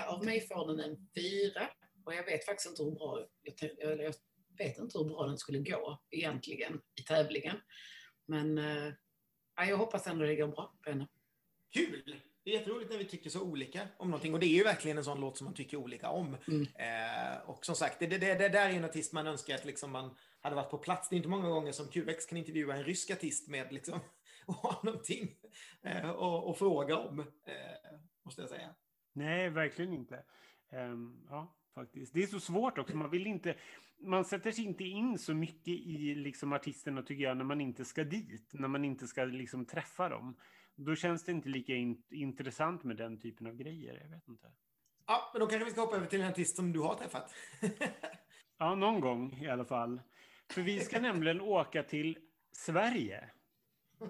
[0.06, 1.68] Av mig får den en fyra
[2.04, 4.14] och jag vet faktiskt inte hur bra, jag, eller jag
[4.58, 7.56] vet inte hur bra den skulle gå egentligen i tävlingen.
[8.26, 8.92] Men eh,
[9.56, 11.08] ja, jag hoppas ändå det går bra på henne.
[11.74, 12.22] Kul!
[12.44, 14.34] Det är jätteroligt när vi tycker så olika om någonting.
[14.34, 16.36] Och det är ju verkligen en sån låt som man tycker olika om.
[16.48, 16.62] Mm.
[16.62, 19.64] Eh, och som sagt, det, det, det, det där är en artist man önskar att
[19.64, 21.08] liksom man hade varit på plats.
[21.08, 24.00] Det är inte många gånger som QX kan intervjua en rysk artist med liksom,
[24.46, 25.36] och ha någonting
[25.82, 28.74] eh, och, och fråga om, eh, måste jag säga.
[29.12, 30.24] Nej, verkligen inte.
[30.70, 32.14] Ehm, ja, faktiskt.
[32.14, 32.96] Det är så svårt också.
[32.96, 33.54] Man vill inte...
[33.98, 37.84] Man sätter sig inte in så mycket i liksom, artisterna, tycker jag, när man inte
[37.84, 38.50] ska dit.
[38.52, 40.36] När man inte ska liksom, träffa dem.
[40.74, 44.00] Då känns det inte lika in, intressant med den typen av grejer.
[44.02, 44.52] Jag vet inte.
[45.06, 47.34] Ja, men då kanske vi ska hoppa över till en artist som du har träffat.
[48.58, 50.00] Ja, någon gång i alla fall.
[50.50, 52.18] För vi ska nämligen åka till
[52.52, 53.30] Sverige.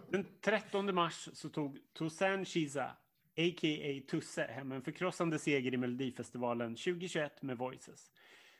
[0.09, 2.97] Den 13 mars så tog Toussaint Chiza,
[3.37, 4.11] a.k.a.
[4.11, 8.11] Tusse, hem en förkrossande seger i Melodifestivalen 2021 med Voices.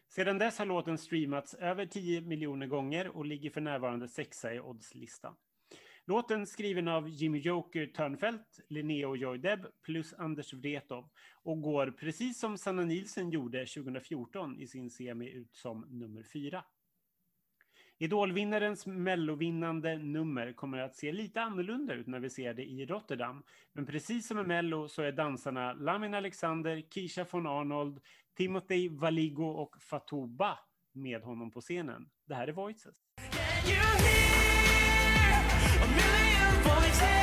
[0.09, 4.61] Sedan dess har låten streamats över 10 miljoner gånger och ligger för närvarande sexa i
[4.61, 5.35] oddslistan.
[6.05, 11.09] Låten skriven av Jimmy Joker Törnfeldt, Linnea och Joy Deb plus Anders Wrethov
[11.43, 16.65] och går precis som Sanna Nielsen gjorde 2014 i sin semi ut som nummer fyra.
[18.03, 23.43] Idolvinnarens mellovinnande nummer kommer att se lite annorlunda ut när vi ser det i Rotterdam.
[23.73, 28.01] Men precis som i Mello så är dansarna Lamin Alexander, Kisha von Arnold,
[28.37, 30.59] Timothy Valigo och Fatouba
[30.93, 32.09] med honom på scenen.
[32.25, 32.95] Det här är Voices.
[33.67, 34.23] You hear
[35.83, 37.22] a million voices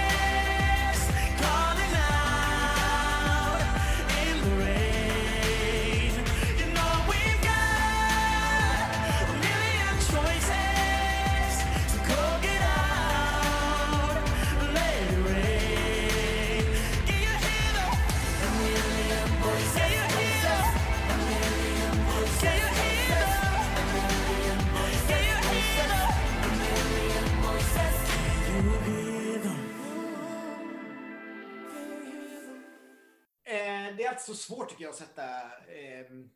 [34.00, 36.30] det är alltså svårt tycker jag att sätta ehm,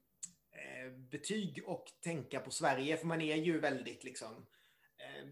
[0.51, 4.47] eh, betyg och tänka på Sverige, för man är ju väldigt liksom...
[4.97, 5.27] Eh,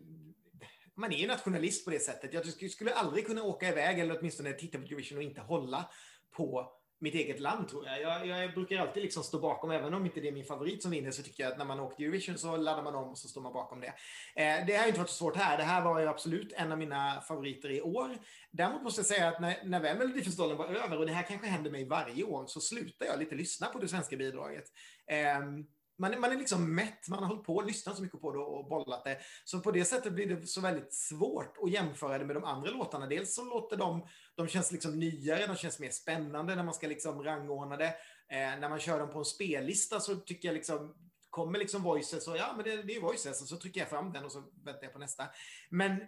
[0.96, 2.34] man är ju nationalist på det sättet.
[2.34, 5.90] Jag skulle aldrig kunna åka iväg eller åtminstone titta på Eurovision och inte hålla
[6.32, 8.02] på mitt eget land tror jag.
[8.02, 8.28] jag.
[8.28, 11.12] Jag brukar alltid liksom stå bakom, även om inte det är min favorit som vinner,
[11.12, 13.28] så tycker jag att när man åker till Eurovision så laddar man om och så
[13.28, 13.94] står man bakom det.
[14.36, 15.58] Eh, det har inte varit så svårt här.
[15.58, 18.18] Det här var ju absolut en av mina favoriter i år.
[18.52, 21.48] Däremot måste jag säga att när, när väl Melodifestivalen var över, och det här kanske
[21.48, 24.66] händer mig varje år, så slutar jag lite lyssna på det svenska bidraget.
[25.08, 25.40] Eh,
[26.02, 28.32] man, är- man är liksom mätt, man har hållit på och lyssnat så mycket på
[28.32, 29.18] det och bollat det.
[29.46, 32.72] Så på det sättet blir det så väldigt svårt att jämföra det med de andra
[32.72, 33.08] låtarna.
[33.08, 36.88] Dels så låter de, de känns liksom nyare, de känns mer spännande när man ska
[36.88, 37.96] liksom rangordna det.
[38.30, 40.96] Eh, när man kör dem på en spellista så tycker jag liksom,
[41.30, 44.14] kommer liksom voices och ja men det, det är voices och så trycker jag fram
[44.14, 45.28] den och så väntar jag på nästa.
[45.70, 46.02] Men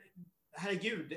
[0.52, 1.14] herregud,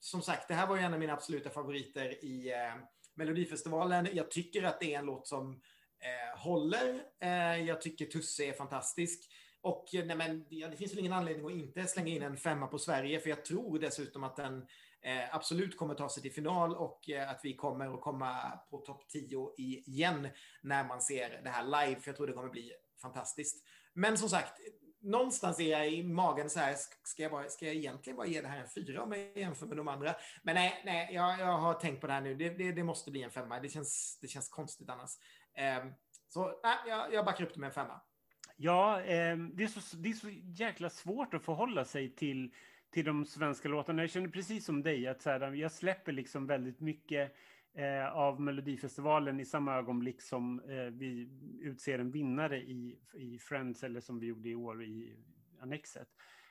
[0.00, 2.74] som sagt, det här var ju en av mina absoluta favoriter i eh,
[3.14, 4.08] Melodifestivalen.
[4.12, 5.60] Jag tycker att det är en låt som
[6.00, 7.02] eh, håller.
[7.20, 9.28] Eh, jag tycker Tusse är fantastisk.
[9.60, 12.36] Och eh, nej, men, ja, det finns väl ingen anledning att inte slänga in en
[12.36, 14.66] femma på Sverige, för jag tror dessutom att den
[15.02, 18.78] eh, absolut kommer ta sig till final och eh, att vi kommer att komma på
[18.78, 19.54] topp 10
[19.86, 20.28] igen
[20.62, 23.64] när man ser det här live, för jag tror det kommer bli fantastiskt.
[23.92, 24.60] Men som sagt,
[25.00, 28.40] någonstans är jag i magen så här, ska jag, bara, ska jag egentligen bara ge
[28.40, 30.14] det här en fyra om jag jämför med de andra?
[30.42, 33.10] Men nej, nej jag, jag har tänkt på det här nu, det, det, det måste
[33.10, 35.10] bli en femma, det känns, det känns konstigt annars.
[35.56, 35.92] Ehm,
[36.28, 38.00] så nej, jag, jag backar upp det med en femma.
[38.56, 42.54] Ja, ehm, det, är så, det är så jäkla svårt att förhålla sig till,
[42.90, 44.02] till de svenska låtarna.
[44.02, 47.34] Jag känner precis som dig, att så här, jag släpper liksom väldigt mycket
[47.74, 51.28] eh, av Melodifestivalen i samma ögonblick som eh, vi
[51.60, 55.16] utser en vinnare i, i Friends, eller som vi gjorde i år i
[55.60, 56.08] Annexet.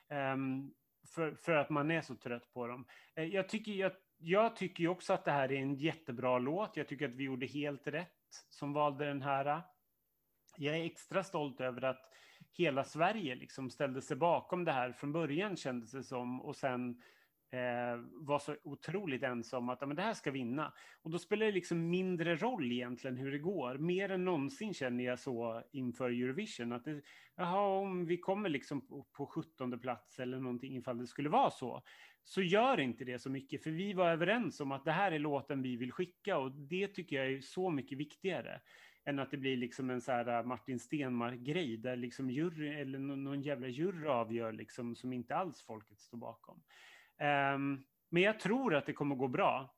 [0.09, 0.71] Ehm,
[1.07, 2.85] för, för att man är så trött på dem.
[3.15, 6.77] Eh, jag, tycker, jag, jag tycker också att det här är en jättebra låt.
[6.77, 8.14] Jag tycker att vi gjorde helt rätt
[8.49, 9.61] som valde den här.
[10.57, 12.11] Jag är extra stolt över att
[12.51, 17.01] hela Sverige liksom ställde sig bakom det här från början kändes det som och sen
[17.51, 20.73] Eh, var så otroligt ensam att ja, men det här ska vinna.
[21.01, 23.77] Och då spelar det liksom mindre roll egentligen hur det går.
[23.77, 26.71] Mer än någonsin känner jag så inför Eurovision.
[26.71, 27.01] Att det,
[27.35, 31.51] jaha, om vi kommer liksom på, på 17 plats eller någonting ifall det skulle vara
[31.51, 31.83] så.
[32.23, 35.19] Så gör inte det så mycket, för vi var överens om att det här är
[35.19, 38.61] låten vi vill skicka och det tycker jag är så mycket viktigare
[39.05, 42.99] än att det blir liksom en så här äh, Martin Stenmark-grej där liksom jury, eller
[42.99, 46.61] någon, någon jävla jury avgör liksom som inte alls folket står bakom.
[47.19, 49.75] Um, men jag tror att det kommer gå bra.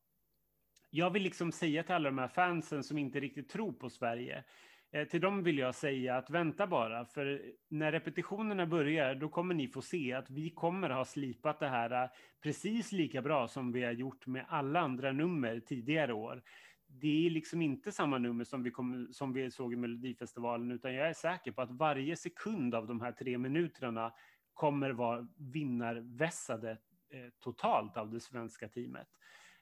[0.90, 4.44] Jag vill liksom säga till alla de här fansen som inte riktigt tror på Sverige,
[4.92, 9.56] eh, till dem vill jag säga att vänta bara, för när repetitionerna börjar, då kommer
[9.56, 12.10] ni få se att vi kommer ha slipat det här eh,
[12.44, 16.44] precis lika bra som vi har gjort med alla andra nummer tidigare år
[16.88, 20.94] det är liksom inte samma nummer som vi, kom, som vi såg i Melodifestivalen, utan
[20.94, 24.14] jag är säker på att varje sekund av de här tre minuterna
[24.54, 26.78] kommer vara vinnarvässade
[27.10, 29.08] Eh, totalt av det svenska teamet.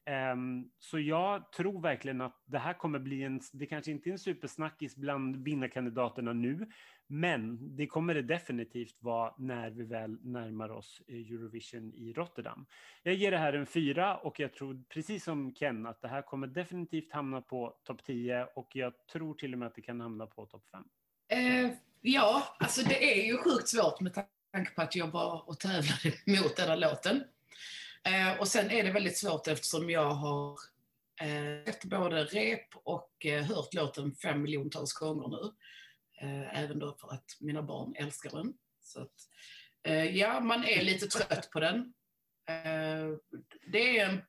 [0.05, 4.11] Ehm, så jag tror verkligen att det här kommer bli en, det kanske inte är
[4.11, 6.69] en supersnackis bland vinnarkandidaterna nu,
[7.07, 12.65] men det kommer det definitivt vara när vi väl närmar oss eh, Eurovision i Rotterdam.
[13.03, 16.21] Jag ger det här en fyra och jag tror precis som Ken att det här
[16.21, 20.01] kommer definitivt hamna på topp 10 och jag tror till och med att det kan
[20.01, 20.83] hamna på topp 5.
[21.27, 25.59] Eh, ja, alltså det är ju sjukt svårt med tanke på att jag var och
[25.59, 27.23] tävlade mot den här låten.
[28.05, 30.51] Eh, och sen är det väldigt svårt eftersom jag har
[31.21, 35.53] eh, sett både rep och eh, hört låten fem miljontals gånger nu.
[36.21, 38.53] Eh, även då för att mina barn älskar den.
[38.81, 39.13] Så att,
[39.83, 41.93] eh, ja, man är lite trött på den.
[42.49, 43.17] Eh,
[43.71, 44.21] det är en...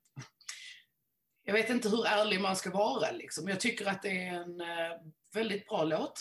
[1.43, 3.49] Jag vet inte hur ärlig man ska vara liksom.
[3.49, 4.97] Jag tycker att det är en eh,
[5.33, 6.21] väldigt bra låt.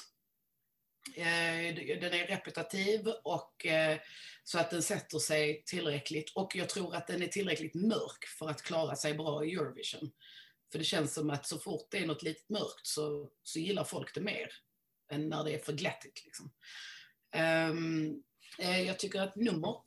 [1.15, 3.99] Eh, den är repetitiv och eh,
[4.43, 8.49] så att den sätter sig tillräckligt och jag tror att den är tillräckligt mörk för
[8.49, 10.11] att klara sig bra i Eurovision.
[10.71, 13.83] För det känns som att så fort det är något litet mörkt så, så gillar
[13.83, 14.47] folk det mer
[15.11, 16.25] än när det är för glättigt.
[16.25, 16.51] Liksom.
[17.71, 18.23] Um,
[18.85, 19.83] jag tycker att numret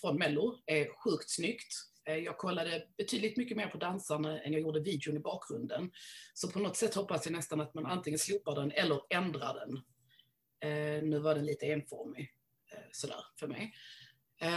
[0.00, 1.74] från Mello är sjukt snyggt.
[2.04, 5.90] Jag kollade betydligt mycket mer på dansarna än jag gjorde videon i bakgrunden.
[6.34, 9.82] Så på något sätt hoppas jag nästan att man antingen slopar den eller ändrar den.
[10.60, 12.32] Eh, nu var den lite enformig
[12.72, 13.74] eh, sådär för mig.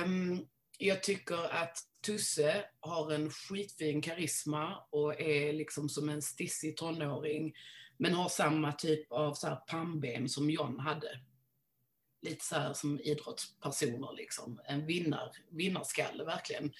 [0.05, 0.47] Um,
[0.77, 7.53] jag tycker att Tusse har en skitfin karisma och är liksom som en stissig tonåring
[7.97, 11.19] men har samma typ av så här pannben som John hade.
[12.21, 14.61] Lite så här som idrottspersoner liksom.
[14.65, 16.73] En vinnar, vinnarskalle verkligen.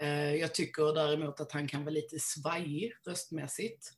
[0.00, 3.92] Eh, jag tycker däremot att han kan vara lite svajig röstmässigt.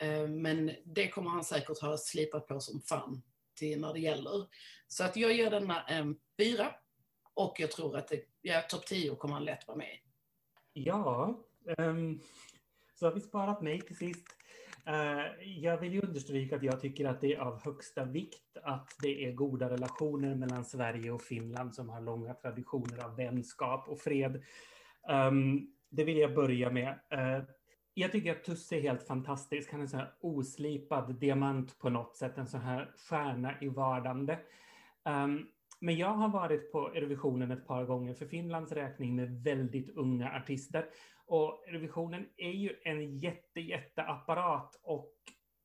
[0.00, 3.22] Eh, men det kommer han säkert ha slipat på som fan
[3.56, 4.46] till när det gäller.
[4.88, 6.74] Så att jag ger denna en fyra.
[7.34, 10.00] Och jag tror att det, ja, topp 10 kommer han lätt vara med i.
[10.72, 11.38] Ja,
[11.78, 12.20] um,
[12.94, 14.26] så har vi sparat mig till sist.
[14.88, 18.90] Uh, jag vill ju understryka att jag tycker att det är av högsta vikt att
[19.02, 24.00] det är goda relationer mellan Sverige och Finland som har långa traditioner av vänskap och
[24.00, 24.42] fred.
[25.08, 26.88] Um, det vill jag börja med.
[26.88, 27.44] Uh,
[27.98, 29.70] jag tycker att Tusse är helt fantastisk.
[29.70, 33.68] Han är en sån här oslipad diamant på något sätt, en sån här stjärna i
[33.68, 34.38] vardande.
[35.04, 35.48] Um,
[35.80, 40.32] men jag har varit på Eurovisionen ett par gånger för Finlands räkning med väldigt unga
[40.32, 40.86] artister.
[41.26, 45.14] Och Eurovisionen är ju en jätte, jätteapparat och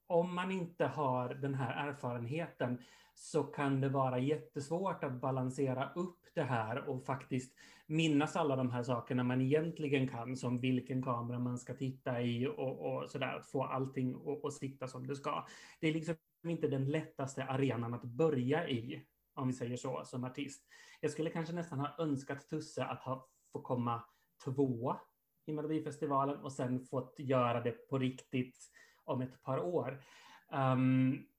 [0.08, 2.84] om man inte har den här erfarenheten
[3.24, 7.56] så kan det vara jättesvårt att balansera upp det här och faktiskt
[7.88, 12.48] minnas alla de här sakerna man egentligen kan, som vilken kamera man ska titta i
[12.48, 14.16] och, och sådär, att få allting
[14.46, 15.46] att- sitta som det ska.
[15.80, 16.16] Det är liksom
[16.48, 19.06] inte den lättaste arenan att börja i,
[19.36, 20.64] om vi säger så, som artist.
[21.00, 24.04] Jag skulle kanske nästan ha önskat Tusse att ha få komma
[24.44, 25.00] tvåa
[25.46, 28.58] i Melodifestivalen och sen fått göra det på riktigt
[29.04, 30.04] om ett par år.
[30.52, 31.31] Um,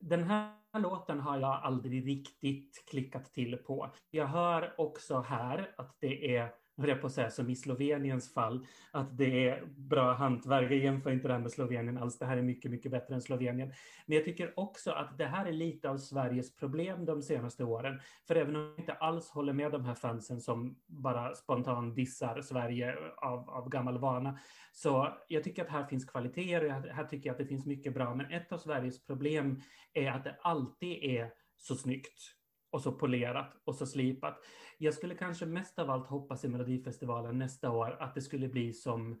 [0.00, 3.92] den här låten har jag aldrig riktigt klickat till på.
[4.10, 8.34] Jag hör också här att det är, höll jag på att säga som i Sloveniens
[8.34, 10.70] fall, att det är bra hantverk.
[10.70, 12.18] Jag jämför inte det här med Slovenien alls.
[12.18, 13.72] Det här är mycket, mycket bättre än Slovenien.
[14.06, 18.00] Men jag tycker också att det här är lite av Sveriges problem de senaste åren.
[18.26, 22.40] För även om jag inte alls håller med de här fansen som bara spontant dissar
[22.40, 24.38] Sverige av, av gammal vana,
[24.72, 27.66] så jag tycker att här finns kvaliteter och här- här tycker jag att det finns
[27.66, 28.14] mycket bra.
[28.14, 29.60] Men ett av Sveriges problem
[29.92, 32.34] är att det alltid är så snyggt
[32.70, 34.38] och så polerat och så slipat.
[34.78, 38.72] Jag skulle kanske mest av allt hoppas i Melodifestivalen nästa år att det skulle bli
[38.72, 39.20] som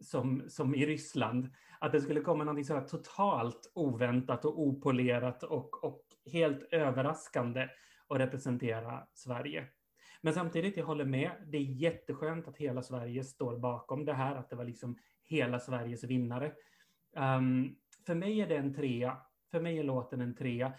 [0.00, 1.48] som, som i Ryssland,
[1.80, 6.02] att det skulle komma något så totalt oväntat och opolerat och, och
[6.32, 7.68] helt överraskande
[8.06, 9.66] och representera Sverige.
[10.20, 14.36] Men samtidigt, jag håller med, det är jätteskönt att hela Sverige står bakom det här,
[14.36, 16.52] att det var liksom hela Sveriges vinnare.
[17.16, 17.76] Um,
[18.06, 19.16] för mig är det en trea,
[19.50, 20.72] för mig är låten en trea.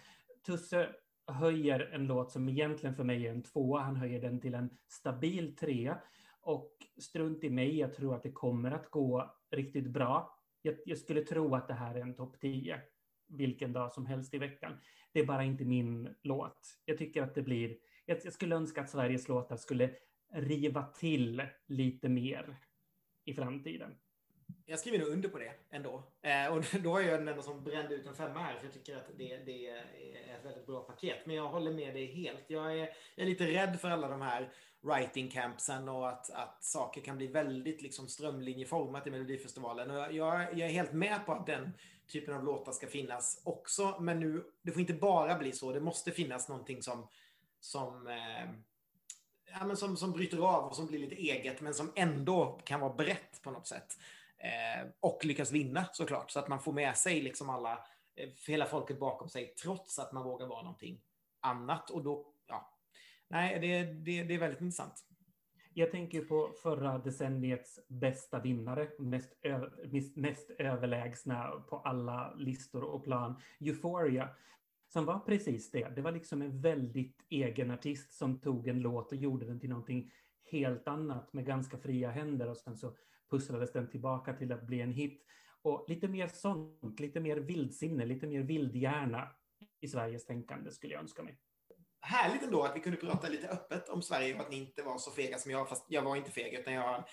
[0.46, 0.88] Tusse
[1.32, 4.70] höjer en låt som egentligen för mig är en tvåa, han höjer den till en
[4.88, 5.98] stabil trea.
[6.42, 10.38] Och strunt i mig, jag tror att det kommer att gå riktigt bra.
[10.62, 12.80] Jag, jag skulle tro att det här är en topp 10
[13.28, 14.72] vilken dag som helst i veckan.
[15.12, 16.60] Det är bara inte min låt.
[16.84, 17.76] Jag tycker att det blir,
[18.06, 19.90] jag, jag skulle önska att Sveriges låtar skulle
[20.32, 22.56] riva till lite mer
[23.24, 23.94] i framtiden.
[24.66, 26.02] Jag skriver nog under på det ändå.
[26.22, 28.72] Eh, och då är jag den enda som brände ut en femma här, för jag
[28.72, 29.78] tycker att det, det är
[30.36, 31.18] ett väldigt bra paket.
[31.24, 32.44] Men jag håller med dig helt.
[32.46, 36.64] Jag är, jag är lite rädd för alla de här writing campsen och att, att
[36.64, 39.90] saker kan bli väldigt liksom strömlinjeformat i Melodifestivalen.
[39.90, 41.72] Och jag, jag, jag är helt med på att den
[42.06, 43.96] typen av låtar ska finnas också.
[44.00, 45.72] Men nu, det får inte bara bli så.
[45.72, 47.08] Det måste finnas någonting som,
[47.60, 48.50] som eh,
[49.52, 52.80] ja, men som, som bryter av och som blir lite eget, men som ändå kan
[52.80, 53.98] vara brett på något sätt.
[54.42, 57.72] Eh, och lyckas vinna såklart, så att man får med sig liksom alla,
[58.16, 61.00] eh, hela folket bakom sig, trots att man vågar vara någonting
[61.40, 61.90] annat.
[61.90, 62.78] Och då, ja,
[63.28, 65.06] nej, det, det, det är väldigt intressant.
[65.74, 72.84] Jag tänker på förra decenniets bästa vinnare, mest, ö- mest, mest överlägsna på alla listor
[72.84, 74.28] och plan, Euphoria,
[74.92, 75.88] som var precis det.
[75.88, 79.70] Det var liksom en väldigt egen artist som tog en låt och gjorde den till
[79.70, 80.12] någonting
[80.50, 82.96] helt annat med ganska fria händer och sen så
[83.30, 85.22] pusslades den tillbaka till att bli en hit.
[85.62, 89.28] Och lite mer sånt, lite mer vildsinne, lite mer vildhjärna
[89.80, 91.38] i Sveriges tänkande skulle jag önska mig.
[92.02, 94.98] Härligt ändå att vi kunde prata lite öppet om Sverige och att ni inte var
[94.98, 97.04] så fega som jag, fast jag var inte feg, utan jag, har-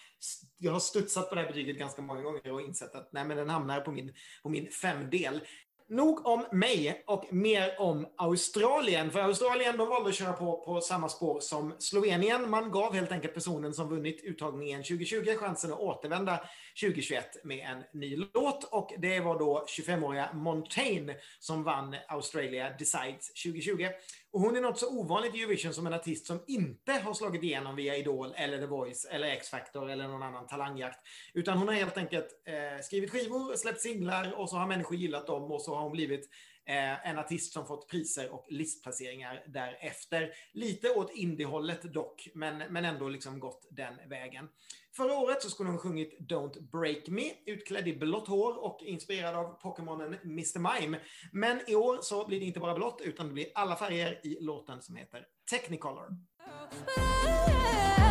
[0.57, 3.38] jag har studsat på det här betyget ganska många gånger och insett att nej, men
[3.38, 4.13] den hamnar på min,
[4.43, 5.41] på min femdel.
[5.90, 9.12] Nog om mig och mer om Australien.
[9.12, 12.50] För Australien de valde att köra på, på samma spår som Slovenien.
[12.50, 16.40] Man gav helt enkelt personen som vunnit uttagningen 2020 chansen att återvända
[16.82, 18.64] 2021 med en ny låt.
[18.64, 23.88] Och det var då 25-åriga Montaigne som vann Australia Decides 2020.
[24.38, 27.44] Och hon är något så ovanligt i Eurovision som en artist som inte har slagit
[27.44, 31.00] igenom via Idol eller The Voice eller X-Factor eller någon annan talangjakt.
[31.34, 35.28] Utan hon har helt enkelt eh, skrivit skivor, släppt singlar och så har människor gillat
[35.28, 36.30] dem och så har hon blivit
[36.66, 40.34] eh, en artist som fått priser och listplaceringar därefter.
[40.54, 44.50] Lite åt indiehållet dock, men, men ändå liksom gått den vägen.
[44.98, 49.36] Förra året så skulle hon sjungit Don't Break Me, utklädd i blått hår och inspirerad
[49.36, 50.60] av Pokémonen Mr.
[50.60, 51.00] Mime.
[51.32, 54.38] Men i år så blir det inte bara blått, utan det blir alla färger i
[54.41, 56.08] låten som heter Technicolor.
[56.08, 56.64] Oh,
[56.98, 58.07] oh, oh,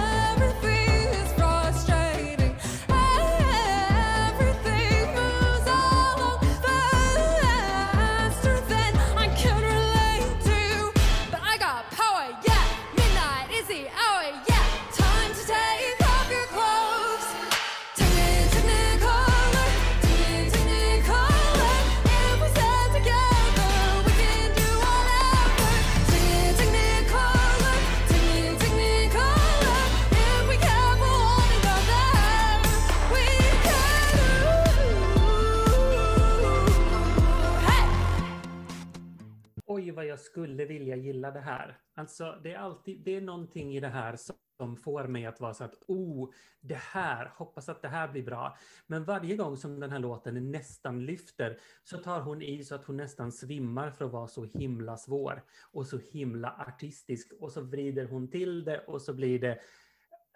[39.76, 41.78] Oj, vad jag skulle vilja gilla det här.
[41.94, 44.16] Alltså, det är alltid, det är någonting i det här
[44.56, 48.22] som får mig att vara så att, oh, det här, hoppas att det här blir
[48.22, 48.56] bra.
[48.86, 52.84] Men varje gång som den här låten nästan lyfter så tar hon i så att
[52.84, 57.60] hon nästan svimmar för att vara så himla svår och så himla artistisk och så
[57.60, 59.52] vrider hon till det och så blir det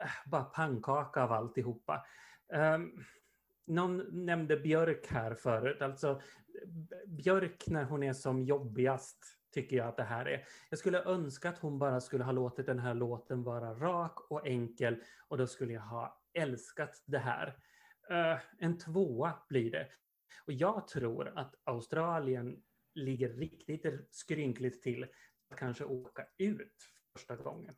[0.01, 2.07] äh, bara pannkaka av alltihopa.
[2.53, 3.05] Um,
[3.66, 6.20] någon nämnde Björk här förut, alltså
[7.06, 10.44] Björk när hon är som jobbigast tycker jag att det här är.
[10.70, 14.46] Jag skulle önska att hon bara skulle ha låtit den här låten vara rak och
[14.46, 17.56] enkel och då skulle jag ha älskat det här.
[18.11, 19.88] Uh, en tvåa blir det.
[20.46, 22.62] Och jag tror att Australien
[22.94, 25.06] ligger riktigt skrynkligt till
[25.50, 26.76] att kanske åka ut
[27.12, 27.74] första gången.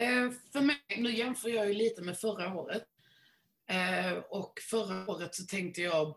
[0.00, 2.84] Uh, för mig, nu jämför jag ju lite med förra året.
[3.68, 6.16] Eh, och förra året så tänkte jag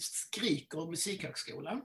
[0.00, 1.80] Skriker musikhögskola.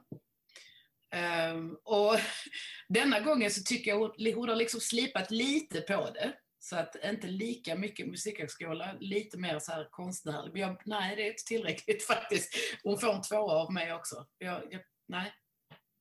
[1.16, 2.16] Eh, och
[2.89, 6.34] denna gången så tycker jag hon, hon har liksom slipat lite på det.
[6.59, 10.61] Så att inte lika mycket musikhögskola, lite mer så här konstnärlig.
[10.61, 12.55] Jag, nej, det är inte tillräckligt faktiskt.
[12.84, 14.28] Hon får en tvåa av mig också.
[14.38, 15.34] Jag, jag, nej,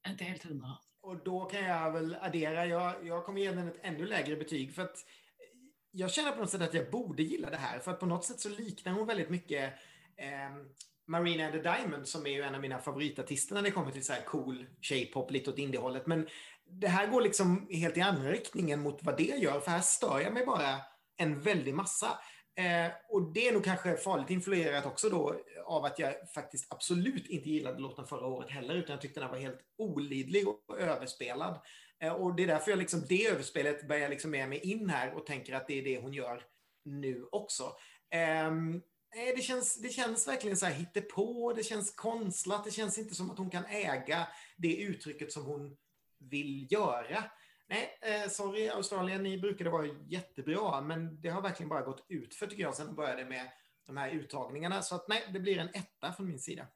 [0.08, 0.78] inte helt hundra.
[1.00, 4.74] Och då kan jag väl addera, jag, jag kommer ge den ett ännu lägre betyg
[4.74, 4.96] för att
[5.92, 8.24] jag känner på något sätt att jag borde gilla det här för att på något
[8.24, 9.72] sätt så liknar hon väldigt mycket
[10.16, 10.56] eh,
[11.06, 14.04] Marina and the Diamond som är ju en av mina favoritartister när det kommer till
[14.04, 16.06] så här cool tjejpop, lite åt indiehållet.
[16.06, 16.28] Men
[16.70, 20.20] det här går liksom helt i andra riktningen mot vad det gör för här stör
[20.20, 20.76] jag mig bara
[21.16, 22.18] en väldig massa.
[22.54, 27.26] Eh, och det är nog kanske farligt influerat också då av att jag faktiskt absolut
[27.26, 31.60] inte gillade låten förra året heller, utan jag tyckte den var helt olidlig och överspelad.
[32.02, 35.14] Eh, och det är därför jag liksom, det överspelet börjar liksom med mig in här
[35.14, 36.44] och tänker att det är det hon gör
[36.84, 37.76] nu också.
[38.10, 38.74] Ehm,
[39.16, 43.14] eh, det, känns, det känns verkligen så här hittepå, det känns konstlat, det känns inte
[43.14, 45.76] som att hon kan äga det uttrycket som hon
[46.18, 47.24] vill göra.
[47.68, 52.34] Nej, eh, sorry Australien, ni brukade vara jättebra, men det har verkligen bara gått ut
[52.34, 53.50] för tycker jag sen började med
[53.86, 54.82] de här uttagningarna.
[54.82, 56.66] Så att nej, det blir en etta från min sida.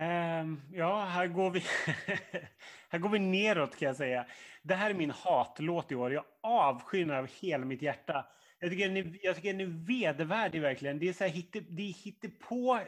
[0.00, 1.60] Um, ja, här går, vi
[2.88, 4.26] här går vi neråt kan jag säga.
[4.62, 6.12] Det här är min hatlåt i år.
[6.12, 8.26] Jag avskyr den av hela mitt hjärta.
[8.58, 10.98] Jag tycker den är, jag tycker den är vedervärdig verkligen.
[10.98, 12.80] Det är så här hitte, det är hittepå,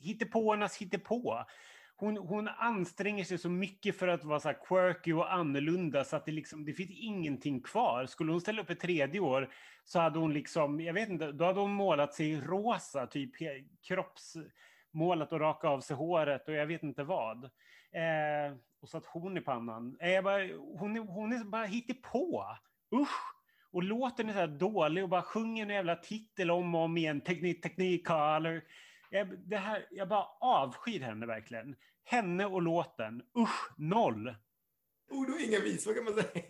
[0.00, 1.44] hittepåernas hittepå
[2.00, 6.26] hon, hon anstränger sig så mycket för att vara så quirky och annorlunda så att
[6.26, 8.06] det, liksom, det finns ingenting kvar.
[8.06, 9.52] Skulle hon ställa upp ett tredje år
[9.84, 13.30] så hade hon liksom, jag vet inte, då hade hon målat sig rosa, typ
[14.90, 17.44] Målet och raka av sig håret och jag vet inte vad.
[17.92, 19.96] Eh, och satt hon i pannan.
[20.00, 21.68] Eh, bara, hon, hon är bara
[22.02, 22.56] på.
[22.94, 23.34] Usch!
[23.72, 26.96] Och låten är så här dålig och bara sjunger en jävla titel om och om
[26.96, 27.20] igen.
[27.20, 28.62] Teknik, teknik, color.
[29.10, 31.76] jag, eh, det här, jag bara avskyr henne verkligen.
[32.04, 33.22] Henne och låten.
[33.38, 34.34] Usch, noll.
[35.10, 36.44] Ord och inga visor kan man säga?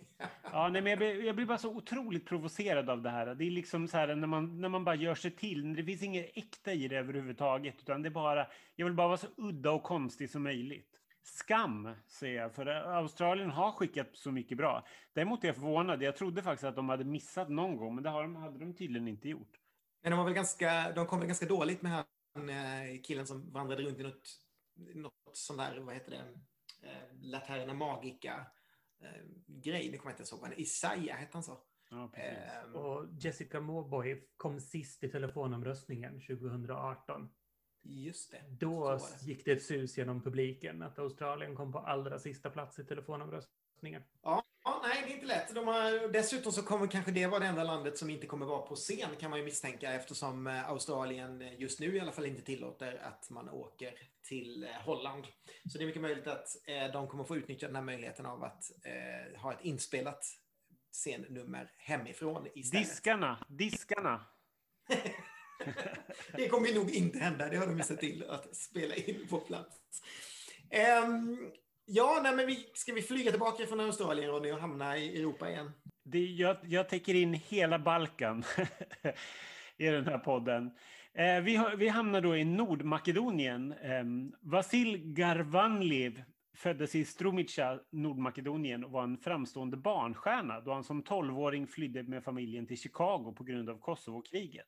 [0.53, 3.35] Ja, nej, men jag, blir, jag blir bara så otroligt provocerad av det här.
[3.35, 5.77] Det är liksom så här när man, när man bara gör sig till.
[5.77, 7.75] Det finns inget äkta i det överhuvudtaget.
[7.81, 8.47] Utan det är bara,
[8.77, 10.97] jag vill bara vara så udda och konstig som möjligt.
[11.23, 14.87] Skam, säger jag, för Australien har skickat så mycket bra.
[15.13, 16.03] Däremot är jag förvånad.
[16.03, 18.75] Jag trodde faktiskt att de hade missat någon gång, men det har de, hade de
[18.75, 19.59] tydligen inte gjort.
[20.03, 22.05] Men de, var väl ganska, de kom väl ganska dåligt med
[22.35, 24.41] han, eh, killen som vandrade runt i något
[24.95, 26.19] något sånt där, vad heter det,
[26.89, 28.47] eh, Laterna Magica
[29.01, 29.91] eh, grej.
[29.91, 31.59] Nu kommer jag inte ens ihåg vad Isaiah hette han så.
[31.91, 37.29] Ja, eh, och Jessica Mowboy kom sist i telefonomröstningen 2018.
[37.83, 38.43] Just det.
[38.49, 39.27] Då det.
[39.27, 44.03] gick det ett sus genom publiken att Australien kom på allra sista plats i telefonomröstningen.
[44.23, 45.55] Ja, Ja, nej, det är inte lätt.
[45.55, 48.63] De har, dessutom så kommer kanske det vara det enda landet som inte kommer vara
[48.63, 52.27] på scen kan man ju misstänka eftersom eh, Australien eh, just nu i alla fall
[52.27, 53.93] inte tillåter att man åker
[54.23, 55.27] till eh, Holland.
[55.73, 56.49] Så det är mycket möjligt att
[56.93, 58.71] de kommer få utnyttja den här möjligheten av att
[59.37, 60.25] ha ett inspelat
[60.93, 62.87] scennummer hemifrån istället.
[62.87, 64.27] Diskarna, diskarna.
[66.33, 67.49] det kommer nog inte hända.
[67.49, 70.03] Det har de ju sett till att spela in på plats.
[71.05, 71.53] Um,
[71.93, 75.51] Ja, nej, men vi, ska vi flyga tillbaka från Australien Ronny, och hamna i Europa
[75.51, 75.73] igen?
[76.05, 78.45] Det, jag, jag täcker in hela Balkan
[79.77, 80.71] i den här podden.
[81.15, 83.73] Eh, vi, vi hamnar då i Nordmakedonien.
[83.73, 84.05] Eh,
[84.41, 86.23] Vasil Garvanliv
[86.57, 92.25] föddes i Strumica, Nordmakedonien och var en framstående barnstjärna då han som tolvåring flydde med
[92.25, 94.67] familjen till Chicago på grund av Kosovo-kriget.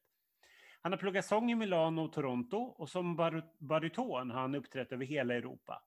[0.80, 3.16] Han har pluggat sång i Milano och Toronto och som
[3.58, 5.82] baryton har han uppträtt över hela Europa.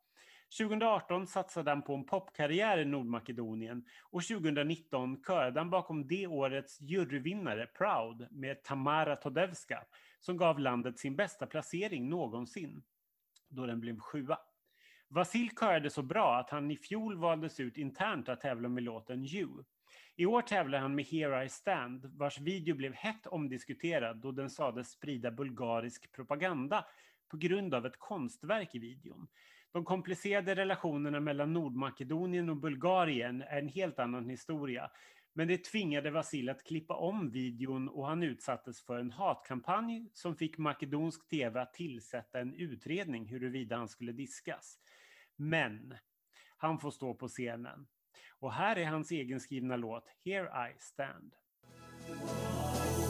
[0.58, 6.82] 2018 satsade han på en popkarriär i Nordmakedonien och 2019 körade han bakom det årets
[6.82, 9.84] juryvinnare Proud med Tamara Todevska
[10.20, 12.84] som gav landet sin bästa placering någonsin,
[13.50, 14.38] då den blev sjua.
[15.08, 19.26] Vasil körade så bra att han i fjol valdes ut internt att tävla med låten
[19.26, 19.64] You.
[20.16, 24.50] I år tävlar han med Here I Stand, vars video blev hett omdiskuterad då den
[24.50, 26.86] sades sprida bulgarisk propaganda
[27.28, 29.28] på grund av ett konstverk i videon.
[29.76, 34.92] De komplicerade relationerna mellan Nordmakedonien och Bulgarien är en helt annan historia.
[35.34, 40.36] Men det tvingade Vasil att klippa om videon och han utsattes för en hatkampanj som
[40.36, 44.78] fick makedonsk tv att tillsätta en utredning huruvida han skulle diskas.
[45.36, 45.96] Men
[46.58, 47.88] han får stå på scenen.
[48.40, 51.36] Och här är hans egenskrivna låt Here I Stand.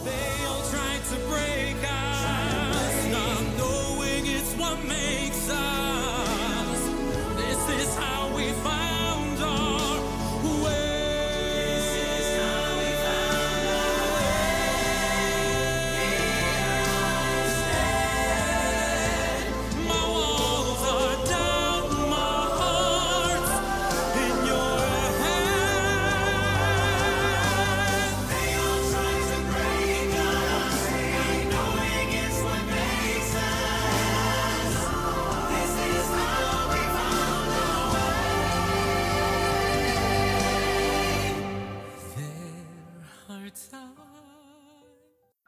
[0.05, 2.14] They all try to break out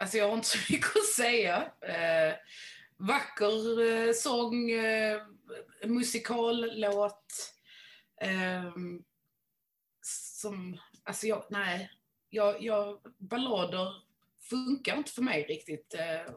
[0.08, 1.72] Alltså jag har inte så mycket att säga.
[1.82, 2.36] Eh,
[2.98, 5.22] vacker eh, sång, eh,
[5.84, 7.54] musikallåt.
[8.22, 8.74] Eh,
[10.02, 11.92] som, alltså jag, nej.
[12.30, 13.94] Jag, jag, ballader
[14.50, 15.94] funkar inte för mig riktigt.
[15.94, 16.34] Eh,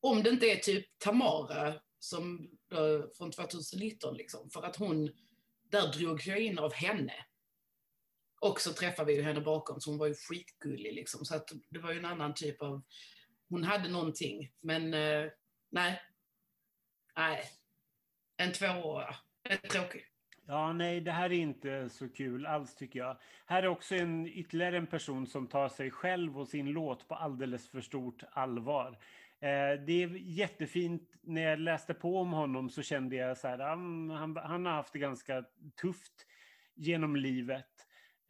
[0.00, 4.50] om det inte är typ Tamara som, då, från 2019 liksom.
[4.50, 5.10] För att hon,
[5.70, 7.14] där drogs jag in av henne.
[8.42, 11.24] Och så träffade vi henne bakom, så hon var ju skitgullig liksom.
[11.24, 12.82] Så att det var ju en annan typ av...
[13.48, 15.30] Hon hade någonting, men eh,
[15.70, 16.00] nej.
[17.16, 17.42] Nej.
[18.36, 19.14] En tvåa.
[19.48, 20.06] Rätt eh, tråkig.
[20.46, 23.18] Ja, nej, det här är inte så kul alls tycker jag.
[23.46, 27.14] Här är också en, ytterligare en person som tar sig själv och sin låt på
[27.14, 28.88] alldeles för stort allvar.
[29.40, 31.10] Eh, det är jättefint.
[31.20, 34.72] När jag läste på om honom så kände jag så här, han, han, han har
[34.72, 35.44] haft det ganska
[35.80, 36.26] tufft
[36.74, 37.66] genom livet.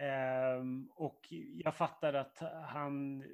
[0.02, 1.26] Ehm, och
[1.64, 3.24] jag fattar att han...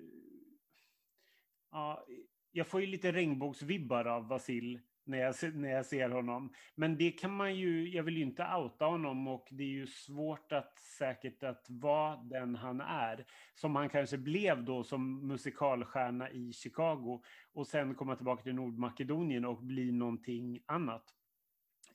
[1.70, 2.06] Ja,
[2.52, 6.52] jag får ju lite regnbågsvibbar av Vasil när jag, när jag ser honom.
[6.74, 9.86] Men det kan man ju, jag vill ju inte outa honom och det är ju
[9.86, 13.26] svårt att säkert att vara den han är.
[13.54, 19.44] Som han kanske blev då som musikalstjärna i Chicago och sen komma tillbaka till Nordmakedonien
[19.44, 21.17] och bli någonting annat.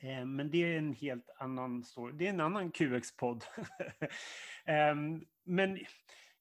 [0.03, 2.13] Eh, Men det är en helt annan story.
[2.13, 3.45] Det är en annan QX-podd.
[4.65, 5.79] Ehm, men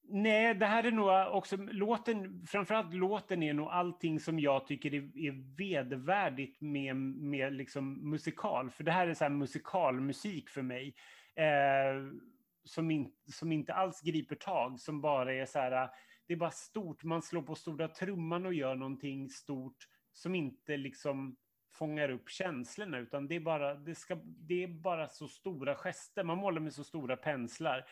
[0.08, 4.94] nej, det här är nog också låten, framförallt låten är nog allting som jag tycker
[4.94, 8.70] är, är vedervärdigt med, med liksom musikal.
[8.70, 10.94] För det här är så här musikalmusik för mig.
[11.34, 12.12] Eh,
[12.64, 15.88] som, in, som inte alls griper tag, som bara är så här,
[16.26, 20.76] det är bara stort, man slår på stora trumman och gör någonting stort som inte
[20.76, 21.36] liksom
[21.72, 26.24] fångar upp känslorna, utan det är bara, det ska, det är bara så stora gester,
[26.24, 27.86] man målar med så stora penslar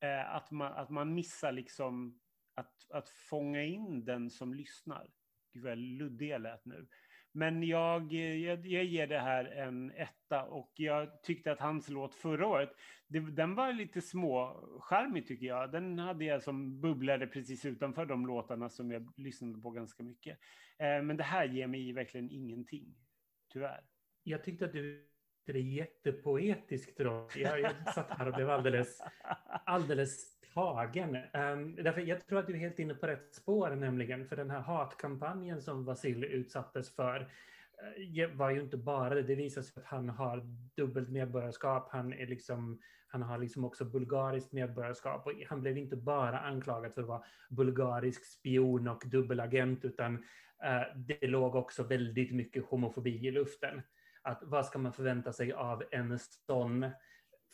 [0.00, 2.20] eh, att, man, att man missar liksom
[2.54, 5.10] att, att fånga in den som lyssnar.
[5.52, 6.86] Gud vad luddig jag lät nu.
[7.32, 12.14] Men jag, jag, jag ger det här en etta och jag tyckte att hans låt
[12.14, 12.70] förra året,
[13.06, 15.72] det, den var lite små charmig tycker jag.
[15.72, 20.38] Den hade jag som bubblade precis utanför de låtarna som jag lyssnade på ganska mycket.
[20.78, 22.96] Eh, men det här ger mig verkligen ingenting,
[23.52, 23.80] tyvärr.
[24.22, 25.10] Jag tyckte att du
[25.52, 26.98] det är jättepoetiskt.
[26.98, 27.28] Då.
[27.36, 29.02] Jag, jag satt här och blev alldeles,
[29.64, 31.16] alldeles tagen.
[31.16, 34.28] Um, därför jag tror att du är helt inne på rätt spår nämligen.
[34.28, 37.28] För den här hatkampanjen som Vasil utsattes för
[38.16, 39.22] eh, var ju inte bara det.
[39.22, 40.42] Det visar sig att han har
[40.76, 41.88] dubbelt medborgarskap.
[41.90, 45.26] Han, är liksom, han har liksom också bulgariskt medborgarskap.
[45.26, 50.24] Och han blev inte bara anklagad för att vara bulgarisk spion och dubbelagent, utan
[50.64, 53.82] Eh, det låg också väldigt mycket homofobi i luften.
[54.22, 56.90] Att vad ska man förvänta sig av en sån,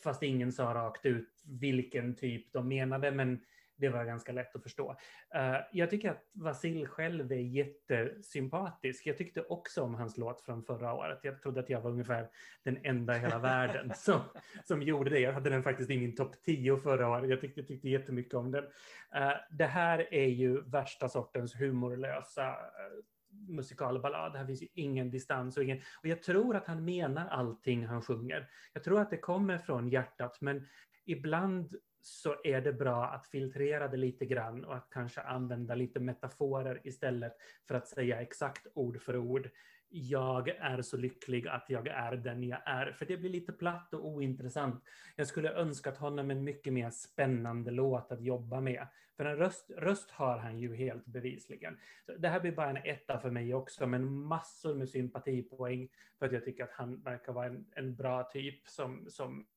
[0.03, 3.43] fast ingen sa rakt ut vilken typ de menade, men
[3.77, 4.89] det var ganska lätt att förstå.
[5.35, 9.07] Uh, jag tycker att Vasil själv är jättesympatisk.
[9.07, 11.19] Jag tyckte också om hans låt från förra året.
[11.21, 12.29] Jag trodde att jag var ungefär
[12.63, 14.19] den enda i hela världen som,
[14.63, 15.19] som gjorde det.
[15.19, 17.29] Jag hade den faktiskt i min topp 10 förra året.
[17.29, 18.63] Jag tyckte, tyckte jättemycket om den.
[18.63, 23.03] Uh, det här är ju värsta sortens humorlösa uh,
[23.47, 24.35] musikalballad.
[24.35, 25.81] Här finns ju ingen distans och ingen...
[26.01, 28.49] Och jag tror att han menar allting han sjunger.
[28.73, 30.67] Jag tror att det kommer från hjärtat, men
[31.05, 31.75] ibland
[32.07, 36.81] så är det bra att filtrera det lite grann och att kanske använda lite metaforer
[36.83, 37.33] istället
[37.67, 39.49] för att säga exakt ord för ord.
[39.89, 42.91] jag är så lycklig att jag är den jag är.
[42.91, 44.83] För det blir lite platt och ointressant.
[45.15, 48.87] Jag skulle önskat honom en mycket mer spännande låt att jobba med.
[49.17, 51.77] För en röst, röst har han ju helt bevisligen.
[52.05, 55.89] Så det här blir bara en etta för mig också, men massor med sympatipoäng
[56.19, 59.47] för att jag tycker att han verkar vara en, en bra typ som, som,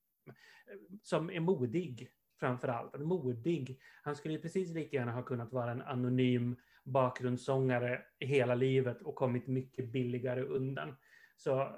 [1.03, 2.11] som är modig
[2.41, 3.01] framför allt.
[3.01, 3.81] Modig.
[4.03, 9.15] Han skulle ju precis lika gärna ha kunnat vara en anonym bakgrundssångare hela livet och
[9.15, 10.97] kommit mycket billigare undan.
[11.37, 11.69] Så eh,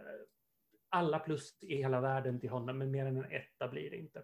[0.88, 4.22] alla plus i hela världen till honom, men mer än en etta blir det inte.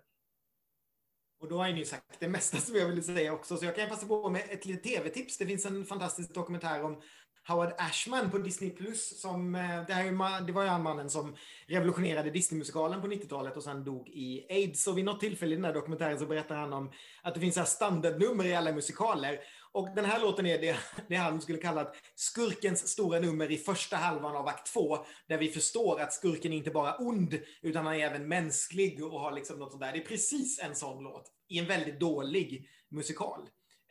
[1.40, 3.88] Och då har ni sagt det mesta som jag ville säga också, så jag kan
[3.88, 5.38] passa på med ett litet tv-tips.
[5.38, 7.02] Det finns en fantastisk dokumentär om
[7.48, 8.70] Howard Ashman på Disney+.
[8.70, 11.36] Plus som, eh, det, här det var ju han mannen som
[11.66, 14.86] revolutionerade Disney-musikalen på 90-talet och sen dog i aids.
[14.86, 16.92] Och vid något tillfälle i den här dokumentären så berättar han om
[17.22, 19.40] att det finns så här standardnummer i alla musikaler.
[19.72, 20.76] Och den här låten är det,
[21.08, 24.98] det han skulle kalla skurkens stora nummer i första halvan av akt två.
[25.28, 29.20] Där vi förstår att skurken är inte bara ond, utan han är även mänsklig och
[29.20, 29.92] har liksom något sånt där.
[29.92, 33.40] Det är precis en sån låt i en väldigt dålig musikal,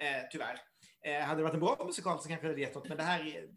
[0.01, 0.59] eh, tyvärr.
[1.07, 3.03] Eh, hade det varit en bra musikal så kanske det hade gett något, men det
[3.03, 3.47] här är,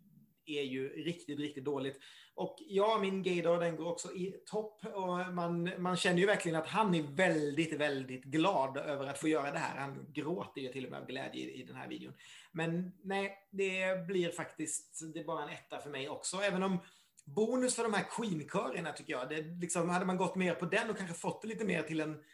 [0.46, 2.00] är ju riktigt, riktigt dåligt.
[2.34, 6.58] Och ja, min gaydar den går också i topp och man, man känner ju verkligen
[6.58, 9.78] att han är väldigt, väldigt glad över att få göra det här.
[9.78, 12.14] Han gråter ju till och med av glädje i, i den här videon.
[12.52, 16.78] Men nej, det blir faktiskt, det är bara en etta för mig också, även om
[17.24, 20.90] bonus för de här Queen-körerna tycker jag, det liksom, hade man gått mer på den
[20.90, 22.24] och kanske fått det lite mer till en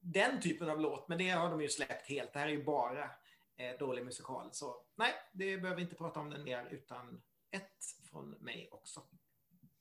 [0.00, 2.32] den typen av låt, men det har de ju släppt helt.
[2.32, 3.10] Det här är ju bara
[3.56, 4.48] eh, dålig musikal.
[4.52, 9.02] Så nej, det behöver vi inte prata om den mer, utan ett från mig också.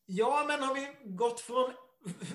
[0.06, 1.74] Ja, men har vi gått från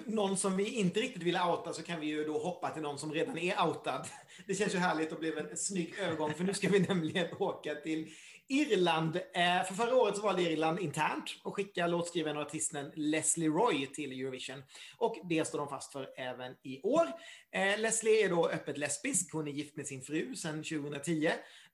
[0.06, 2.98] någon som vi inte riktigt vill outa så kan vi ju då hoppa till någon
[2.98, 4.06] som redan är outad.
[4.46, 7.74] Det känns ju härligt och blev en snygg övergång för nu ska vi nämligen åka
[7.74, 8.12] till
[8.48, 9.16] Irland.
[9.16, 13.86] Eh, för förra året så valde Irland internt att skicka låtskrivaren och artisten Leslie Roy
[13.86, 14.62] till Eurovision.
[14.96, 17.06] Och det står de fast för även i år.
[17.52, 19.32] Eh, Leslie är då öppet lesbisk.
[19.32, 21.30] Hon är gift med sin fru sedan 2010.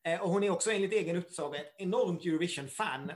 [0.07, 3.13] Eh, och hon är också enligt egen utsago ett enormt Eurovision-fan.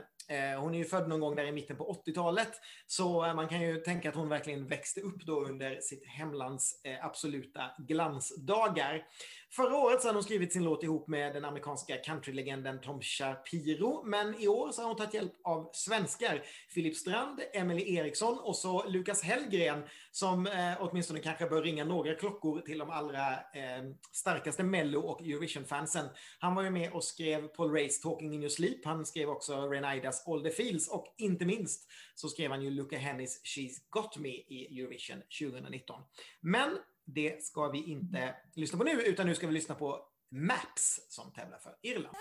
[0.59, 2.51] Hon är ju född någon gång där i mitten på 80-talet,
[2.87, 7.71] så man kan ju tänka att hon verkligen växte upp då under sitt hemlands absoluta
[7.87, 9.05] glansdagar.
[9.51, 14.03] Förra året så hade hon skrivit sin låt ihop med den amerikanska countrylegenden Tom Shapiro,
[14.03, 16.43] men i år så har hon tagit hjälp av svenskar.
[16.69, 22.15] Filip Strand, Emily Eriksson och så Lukas Hellgren som eh, åtminstone kanske bör ringa några
[22.15, 26.05] klockor till de allra eh, starkaste Mello och Eurovision-fansen.
[26.39, 28.85] Han var ju med och skrev Paul Rays Talking in your sleep.
[28.85, 30.89] Han skrev också Renaidas All the Feels.
[30.89, 36.01] och inte minst så skrev han ju Luca Hennys She's Got Me i Eurovision 2019.
[36.41, 36.77] Men
[37.15, 39.99] det ska vi inte lyssna på nu, utan nu ska vi lyssna på
[40.31, 42.15] Maps som tävlar för Irland.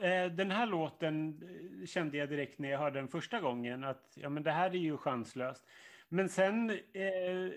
[0.00, 4.12] Eh, den här låten eh, kände jag direkt när jag hörde den första gången att
[4.14, 5.66] ja, men det här är ju chanslöst.
[6.08, 7.50] Men sen, eh,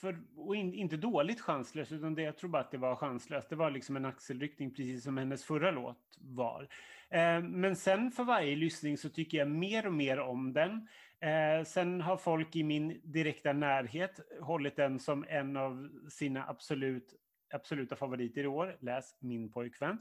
[0.00, 3.48] för, och in, inte dåligt chanslöst, utan det, jag tror bara att det var chanslöst.
[3.48, 6.68] Det var liksom en axelryckning, precis som hennes förra låt var.
[7.42, 10.88] Men sen för varje lyssning så tycker jag mer och mer om den.
[11.20, 17.14] Eh, sen har folk i min direkta närhet hållit den som en av sina absolut,
[17.54, 18.76] absoluta favoriter i år.
[18.80, 19.98] Läs min pojkvän.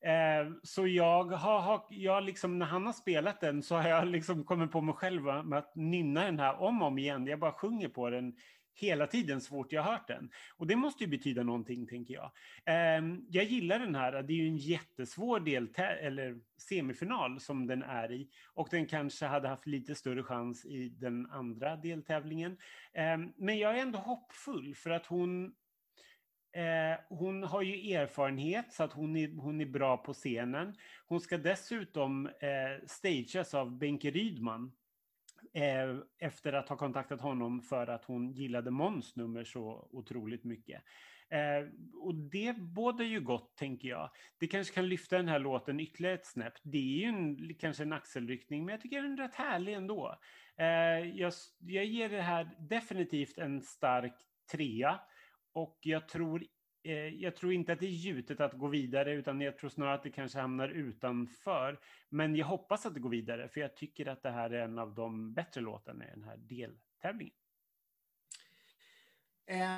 [0.00, 4.06] Eh, så jag har, har jag liksom, när han har spelat den så har jag
[4.08, 7.26] liksom kommit på mig själv med att nynna den här om och om igen.
[7.26, 8.36] Jag bara sjunger på den
[8.80, 10.30] hela tiden så fort jag har hört den.
[10.56, 12.30] Och det måste ju betyda någonting, tänker jag.
[12.64, 14.22] Eh, jag gillar den här.
[14.22, 18.28] Det är ju en jättesvår del eller semifinal som den är i.
[18.54, 22.56] Och den kanske hade haft lite större chans i den andra deltävlingen.
[22.92, 25.52] Eh, men jag är ändå hoppfull för att hon
[26.52, 30.74] Eh, hon har ju erfarenhet så att hon är, hon är bra på scenen.
[31.06, 34.72] Hon ska dessutom eh, stageas av Benke Rydman
[35.54, 40.82] eh, efter att ha kontaktat honom för att hon gillade Måns nummer så otroligt mycket.
[41.30, 41.68] Eh,
[42.02, 44.10] och det båda ju gott, tänker jag.
[44.38, 46.54] Det kanske kan lyfta den här låten ytterligare ett snäpp.
[46.62, 50.18] Det är ju en, kanske en axelryckning, men jag tycker den är rätt härlig ändå.
[50.56, 54.14] Eh, jag, jag ger det här definitivt en stark
[54.52, 55.00] trea.
[55.58, 56.44] Och jag tror
[56.82, 59.94] eh, jag tror inte att det är gjutet att gå vidare, utan jag tror snarare
[59.94, 61.80] att det kanske hamnar utanför.
[62.08, 64.78] Men jag hoppas att det går vidare, för jag tycker att det här är en
[64.78, 67.34] av de bättre låtarna i den här deltävlingen.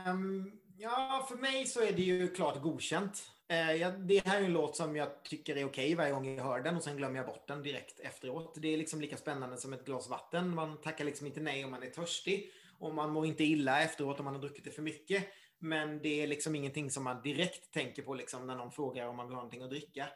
[0.09, 3.31] Um, ja, för mig så är det ju klart godkänt.
[3.49, 6.37] Eh, uh, jag, det här är en låt som jag tycker är okej varje gång
[6.37, 8.55] jag hör den och sen glömmer jag bort den direkt efteråt.
[8.63, 10.55] Det är liksom lika spännande som ett glas vatten.
[10.55, 14.19] Man tackar liksom inte nej om man är törstig och man mår inte illa efteråt
[14.19, 15.29] om man har druckit det för mycket.
[15.61, 19.17] Men det är liksom ingenting som man direkt tänker på liksom när någon frågar om
[19.17, 20.09] man vill ha någonting att dricka.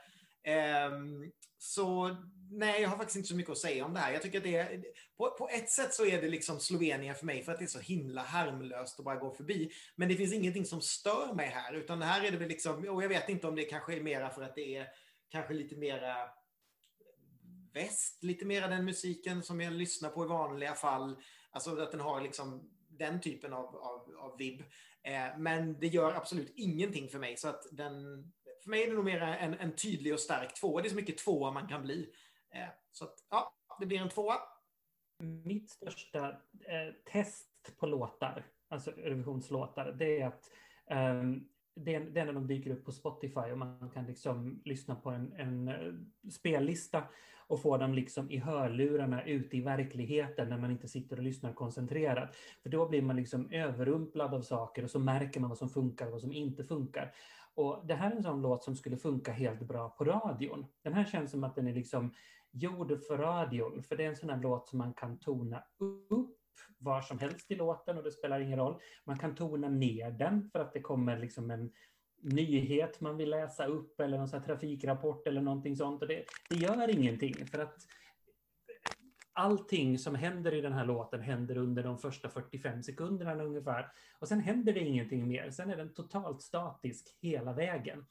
[0.90, 2.16] Um, så
[2.50, 4.12] nej, jag har faktiskt inte så mycket att säga om det här.
[4.12, 4.84] Jag tycker att det är,
[5.16, 7.66] på, på ett sätt så är det liksom Slovenien för mig för att det är
[7.66, 9.70] så himla harmlöst att bara gå förbi.
[9.96, 12.88] Men det finns ingenting som stör mig här, utan det här är det väl liksom,
[12.88, 14.88] och jag vet inte om det kanske är mera för att det är
[15.28, 16.16] kanske lite mera
[17.72, 21.16] väst, lite mera den musiken som jag lyssnar på i vanliga fall.
[21.50, 24.62] Alltså att den har liksom den typen av, av, av vibb.
[25.04, 27.36] Eh, men det gör absolut ingenting för mig.
[27.36, 27.92] Så att den,
[28.62, 30.82] för mig är det nog mer en, en tydlig och stark tvåa.
[30.82, 32.10] Det är så mycket tvåa man kan bli.
[32.54, 34.36] Eh, så att, ja, det blir en tvåa.
[35.44, 36.28] Mitt största
[36.60, 40.50] eh, test på låtar, alltså Eurovisionslåtar, det är att
[40.90, 44.62] um, det, är, det är när de dyker upp på Spotify och man kan liksom
[44.64, 45.94] lyssna på en, en eh,
[46.30, 47.04] spellista
[47.46, 51.52] och få dem liksom i hörlurarna ute i verkligheten när man inte sitter och lyssnar
[51.52, 52.36] koncentrerat.
[52.62, 56.06] För då blir man liksom överrumplad av saker och så märker man vad som funkar
[56.06, 57.14] och vad som inte funkar.
[57.54, 60.66] Och det här är en sån låt som skulle funka helt bra på radion.
[60.82, 62.14] Den här känns som att den är liksom
[62.50, 65.64] gjord för radion, för det är en sån här låt som man kan tona
[66.10, 66.38] upp
[66.78, 68.80] var som helst i låten och det spelar ingen roll.
[69.04, 71.72] Man kan tona ner den för att det kommer liksom en
[72.24, 76.02] nyhet man vill läsa upp eller någon här trafikrapport eller någonting sånt.
[76.02, 77.86] Och det, det gör ingenting för att
[79.32, 83.92] allting som händer i den här låten händer under de första 45 sekunderna ungefär.
[84.18, 85.50] Och sen händer det ingenting mer.
[85.50, 88.06] Sen är den totalt statisk hela vägen.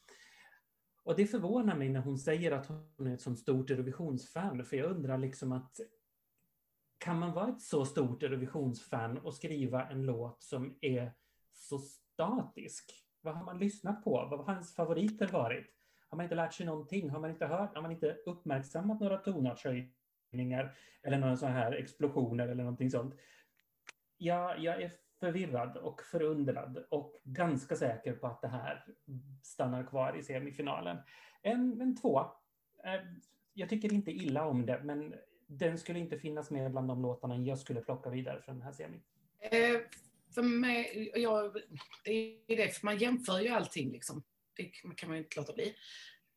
[1.03, 4.77] Och det förvånar mig när hon säger att hon är ett sånt stort Eurovisionsfan, för
[4.77, 5.79] jag undrar liksom att
[6.97, 11.13] kan man vara ett så stort Eurovisionsfan och skriva en låt som är
[11.53, 13.02] så statisk?
[13.23, 14.11] Vad har man lyssnat på?
[14.11, 15.65] Vad har hans favoriter varit?
[16.09, 17.09] Har man inte lärt sig någonting?
[17.09, 17.75] Har man inte hört?
[17.75, 23.15] Har man inte uppmärksammat några tonartshöjningar eller några sådana här explosioner eller någonting sånt?
[24.17, 28.85] Ja, jag är förvirrad och förundrad och ganska säker på att det här
[29.43, 30.97] stannar kvar i semifinalen.
[31.41, 32.19] En, en två.
[32.83, 33.01] Eh,
[33.53, 35.15] jag tycker inte illa om det, men
[35.47, 38.71] den skulle inte finnas med bland de låtarna jag skulle plocka vidare från den här
[38.71, 39.01] semin.
[39.39, 39.81] Eh,
[40.33, 41.57] för mig, jag,
[42.03, 42.11] det
[42.47, 44.23] är det, för man jämför ju allting liksom.
[44.55, 44.63] Det
[44.95, 45.75] kan man ju inte låta bli.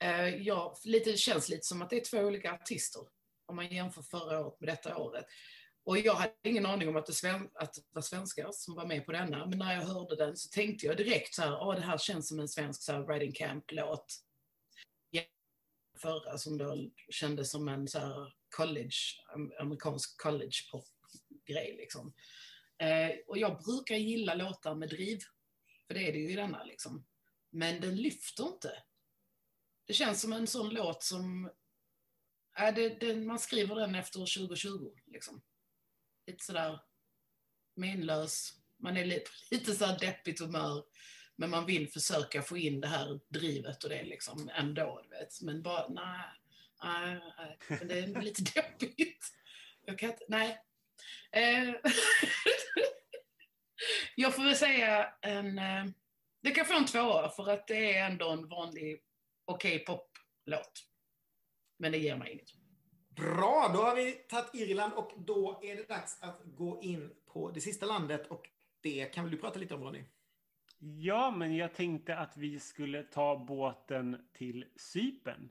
[0.03, 3.03] Eh, ja, lite, det känns lite som att det är två olika artister
[3.47, 5.27] om man jämför förra året med detta året.
[5.85, 8.87] Och jag hade ingen aning om att det, sven, att det var svenskar som var
[8.87, 11.81] med på denna, men när jag hörde den så tänkte jag direkt så här, det
[11.81, 14.23] här känns som en svensk så här, Riding Camp-låt.
[15.99, 18.97] Förra som då kändes som en så här college,
[19.61, 22.15] amerikansk college pop-grej liksom.
[22.79, 25.21] Eh, och jag brukar gilla låtar med driv,
[25.87, 27.07] för det är det ju i denna liksom.
[27.51, 28.83] Men den lyfter inte.
[29.87, 31.51] Det känns som en sån låt som,
[32.59, 35.43] äh, det, det, man skriver den efter 2020 liksom.
[36.27, 36.81] Lite sådär
[37.77, 40.85] menlös, man är lite, lite såhär deppigt humör,
[41.37, 45.43] men man vill försöka få in det här drivet och det liksom ändå, du vet.
[45.43, 46.21] Men bara, nej,
[46.83, 47.59] nej, nej.
[47.69, 49.25] Men det är lite deppigt.
[49.85, 50.59] Jag kan inte, nej.
[51.33, 51.69] Eh,
[54.15, 55.59] jag får väl säga en...
[55.59, 55.85] eh,
[56.43, 59.01] Det kan få en tvåa för att det är ändå en vanlig
[59.45, 60.87] okej poplåt.
[61.79, 62.49] Men det ger mig inget.
[63.09, 67.51] Bra, då har vi tagit Irland och då är det dags att gå in på
[67.51, 70.05] det sista landet och det kan väl du prata lite om Ronny?
[70.79, 75.49] Ja, men jag tänkte att vi skulle ta båten till Cypern.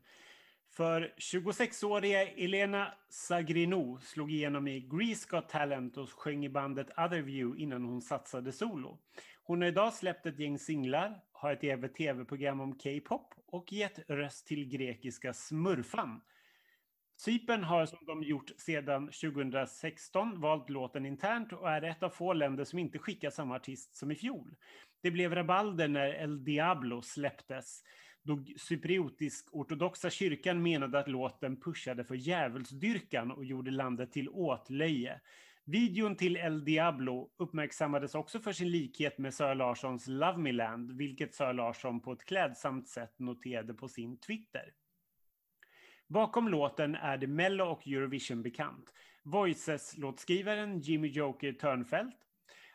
[0.78, 7.21] För 26-åriga Elena Sagrino slog igenom i Grease Got Talent och sjöng i bandet Other
[7.21, 8.99] View innan hon satsade solo.
[9.43, 14.09] Hon har idag släppt ett gäng singlar, har ett eget tv-program om K-pop och gett
[14.09, 16.21] röst till grekiska Smurfan.
[17.17, 22.34] Cypern har som de gjort sedan 2016 valt låten internt och är ett av få
[22.34, 24.55] länder som inte skickar samma artist som i fjol.
[25.01, 27.84] Det blev rabalder när El Diablo släpptes
[28.26, 35.21] då cypriotisk-ortodoxa kyrkan menade att låten pushade för djävulsdyrkan och gjorde landet till åtlöje.
[35.65, 40.91] Videon till El Diablo uppmärksammades också för sin likhet med Sara Larssons Love Me Land,
[40.91, 44.73] vilket Sara Larsson på ett klädsamt sätt noterade på sin Twitter.
[46.07, 48.93] Bakom låten är det Mello och Eurovision bekant.
[49.23, 52.24] Voices-låtskrivaren Jimmy Joker Törnfeldt,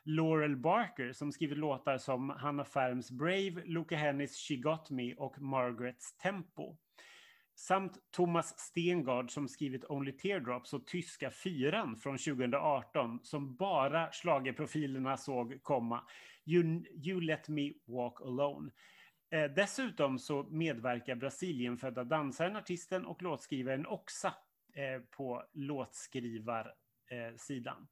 [0.04, 5.42] Laurel Barker som skrivit låtar som Hanna Ferms Brave, Luca Hennis She Got Me och
[5.42, 6.76] Margarets Tempo.
[7.54, 15.16] Samt Thomas Stengard som skrivit Only Teardrops och Tyska fyran från 2018 som bara schlagerprofilerna
[15.16, 16.04] såg komma.
[16.46, 18.70] You, you Let Me Walk Alone.
[19.30, 24.34] Eh, dessutom så medverkar Brasilienfödda dansaren, artisten och låtskrivaren Oxa
[24.74, 27.88] eh, på låtskrivarsidan.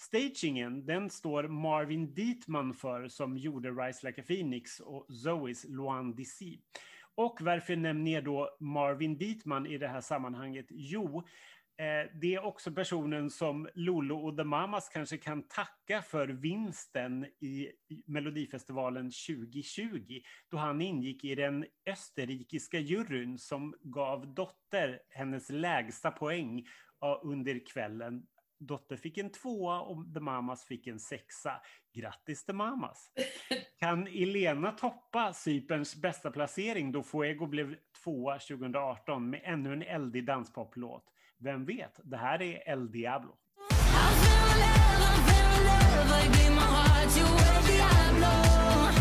[0.00, 6.14] Stagingen, den står Marvin Dietman för som gjorde Rise Like a Phoenix och Zoes Luan
[6.14, 6.58] DC.
[7.14, 10.66] Och varför nämner jag då Marvin Dietman i det här sammanhanget?
[10.70, 11.18] Jo,
[11.76, 17.24] eh, det är också personen som Lolo och The Mamas kanske kan tacka för vinsten
[17.24, 17.70] i
[18.06, 20.20] Melodifestivalen 2020,
[20.50, 26.66] då han ingick i den österrikiska juryn som gav Dotter hennes lägsta poäng
[27.22, 28.26] under kvällen.
[28.60, 31.52] Dotter fick en tvåa och The Mamas fick en sexa.
[31.94, 33.10] Grattis The Mamas!
[33.78, 40.26] Kan Elena toppa Cyperns bästa placering då Fuego blev tvåa 2018 med ännu en eldig
[40.26, 41.04] danspoplåt?
[41.38, 42.00] Vem vet?
[42.04, 43.30] Det här är El Diablo.
[43.30, 45.90] I fell in love, I fell in love.
[46.12, 48.99] I gave my heart to El Diablo,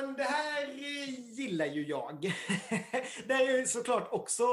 [0.00, 0.66] men det här
[1.36, 2.20] gillar ju jag.
[3.26, 4.44] det är ju såklart också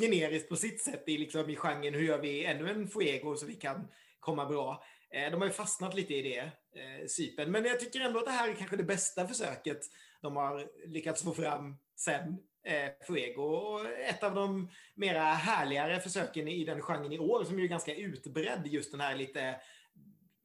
[0.00, 3.46] generiskt på sitt sätt i, liksom, i genren hur gör vi ännu en Fuego så
[3.46, 3.88] vi kan
[4.20, 4.84] komma bra.
[5.10, 7.08] Eh, de har ju fastnat lite i det, eh, sypen.
[7.08, 7.50] Cypern.
[7.50, 9.80] Men jag tycker ändå att det här är kanske det bästa försöket
[10.22, 13.42] de har lyckats få fram sen eh, Fuego.
[13.42, 17.68] Och ett av de mera härligare försöken i den genren i år som ju är
[17.68, 19.60] ganska utbredd, just den här lite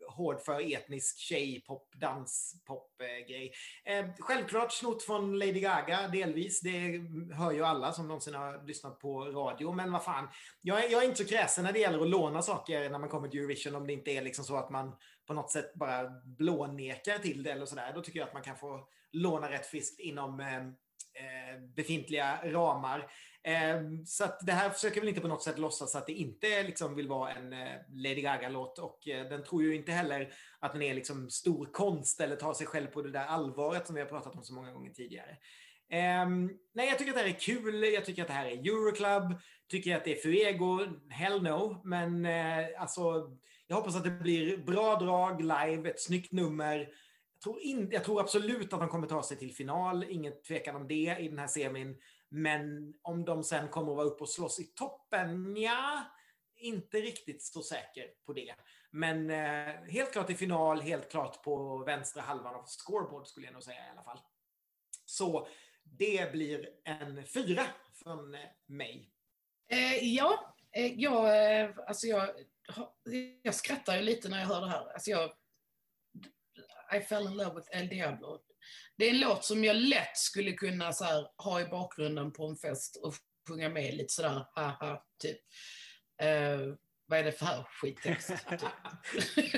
[0.08, 3.52] hård för etnisk tjejpop, danspop-grej.
[3.86, 6.62] Eh, eh, självklart snott från Lady Gaga, delvis.
[6.62, 7.02] Det
[7.36, 9.72] hör ju alla som någonsin har lyssnat på radio.
[9.72, 10.28] Men vad fan,
[10.62, 13.10] jag är, jag är inte så kräsen när det gäller att låna saker när man
[13.10, 13.76] kommer till Eurovision.
[13.76, 14.96] Om det inte är liksom så att man
[15.28, 17.92] på något sätt bara blånekar till det eller sådär.
[17.96, 23.12] Då tycker jag att man kan få låna rätt friskt inom eh, eh befintliga ramar.
[23.44, 26.64] Ehm, så att det här försöker väl inte på något sätt låtsas att det inte
[26.64, 30.74] liksom vill vara en eh, Lady Gaga-låt och eh, den tror ju inte heller att
[30.74, 34.02] den är liksom stor konst eller tar sig själv på det där allvaret som vi
[34.02, 35.38] har pratat om så många gånger tidigare.
[35.94, 37.84] Um, nej, jag tycker att det här är kul.
[37.84, 39.40] Jag tycker att det här är Euroclub.
[39.70, 40.80] Tycker att det är Fuego.
[41.10, 41.82] Hell no.
[41.84, 43.32] Men uh, alltså,
[43.68, 46.78] jag hoppas att det blir bra drag live, ett snyggt nummer.
[46.78, 50.06] Jag tror, in, jag tror absolut att de kommer ta sig till final.
[50.10, 51.96] Ingen tvekan om det i den här semin.
[52.34, 56.04] Men om de sen kommer att vara uppe och slåss i toppen, ja,
[56.56, 58.56] inte riktigt så säker på det.
[58.92, 63.54] Men eh, helt klart i final, helt klart på vänstra halvan av scoreboard skulle jag
[63.54, 64.20] nog säga i alla fall.
[65.06, 65.48] Så
[65.84, 67.64] det blir en fyra
[68.04, 69.12] från mig.
[69.72, 72.30] Eh, ja, eh, jag, eh, alltså jag,
[73.42, 74.94] jag skrattar ju lite när jag hör det här.
[74.94, 75.34] Alltså jag,
[76.96, 78.40] I fell in love with El Diablo.
[78.98, 82.48] Det är en låt som jag lätt skulle kunna så här, ha i bakgrunden på
[82.48, 83.16] en fest och
[83.48, 85.38] sjunga med lite sådär, haha, typ.
[86.22, 88.30] Eh, vad är det för skittext?
[88.50, 89.52] Typ.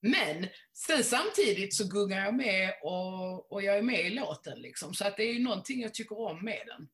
[0.00, 4.94] Men sen samtidigt så gungar jag med och, och jag är med i låten liksom.
[4.94, 6.88] Så att det är ju någonting jag tycker om med den.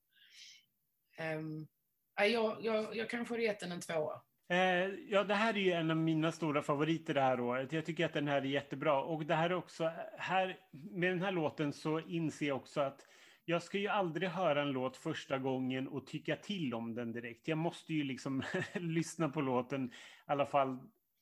[1.38, 1.68] Um,
[2.16, 4.22] jag, jag, jag kanske hade gett den en tvåa.
[4.52, 7.72] Eh, ja, det här är ju en av mina stora favoriter det här året.
[7.72, 9.02] Jag tycker att den här är jättebra.
[9.02, 13.06] Och det här är också, här, med den här låten så inser jag också att
[13.44, 17.48] jag ska ju aldrig höra en låt första gången och tycka till om den direkt.
[17.48, 18.42] Jag måste ju liksom
[18.74, 19.90] lyssna på låten i
[20.26, 20.78] alla fall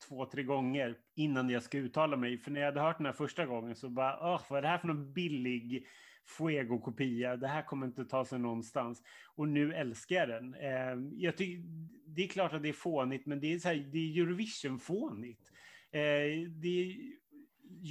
[0.08, 2.38] två, tre gånger innan jag ska uttala mig.
[2.38, 4.68] För när jag hade hört den här första gången så bara, Åh, vad är det
[4.68, 5.86] här för någon billig
[6.26, 7.36] Fuego-kopia?
[7.36, 9.02] Det här kommer inte ta sig någonstans.
[9.34, 10.54] Och nu älskar jag den.
[10.54, 11.62] Eh, jag tycker,
[12.06, 15.52] det är klart att det är fånigt, men det är, så här, det är Eurovision-fånigt.
[15.92, 16.96] Eh, det är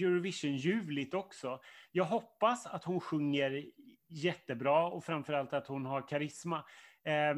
[0.03, 1.59] Eurovision-ljuvligt också.
[1.91, 3.65] Jag hoppas att hon sjunger
[4.07, 6.57] jättebra och framförallt att hon har karisma.
[7.03, 7.36] Eh,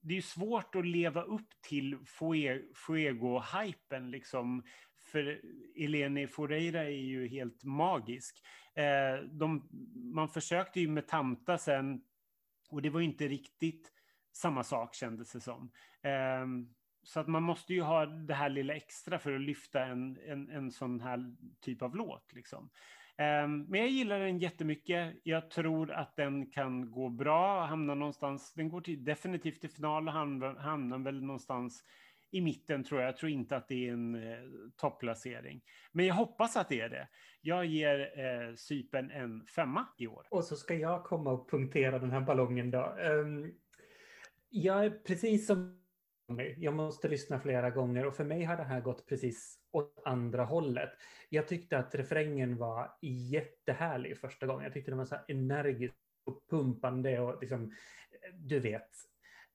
[0.00, 1.98] det är ju svårt att leva upp till
[2.74, 4.62] Fuego-hypen liksom.
[5.14, 5.40] För
[5.76, 8.42] Eleni Foreira är ju helt magisk.
[8.74, 9.68] Eh, de,
[10.14, 12.02] man försökte ju med Tamta sen
[12.70, 13.92] och det var inte riktigt
[14.32, 15.70] samma sak kändes det som.
[16.02, 16.46] Eh,
[17.02, 20.50] så att man måste ju ha det här lilla extra för att lyfta en, en,
[20.50, 22.32] en sån här typ av låt.
[22.32, 22.70] Liksom.
[23.16, 25.14] Eh, Men jag gillar den jättemycket.
[25.22, 28.52] Jag tror att den kan gå bra, hamna någonstans.
[28.54, 31.84] Den går till, definitivt till final och hamnar, hamnar väl någonstans
[32.34, 33.08] i mitten tror jag.
[33.08, 34.38] Jag tror inte att det är en eh,
[34.76, 35.60] topplacering.
[35.92, 37.08] Men jag hoppas att det är det.
[37.40, 40.26] Jag ger eh, Sypen en femma i år.
[40.30, 42.96] Och så ska jag komma och punktera den här ballongen då.
[43.00, 43.54] Um,
[44.48, 45.80] jag är precis som.
[46.56, 50.44] Jag måste lyssna flera gånger och för mig har det här gått precis åt andra
[50.44, 50.90] hållet.
[51.28, 54.64] Jag tyckte att refrängen var jättehärlig första gången.
[54.64, 57.64] Jag tyckte den var så här energisk och pumpande och liksom,
[58.10, 58.90] eh, du vet,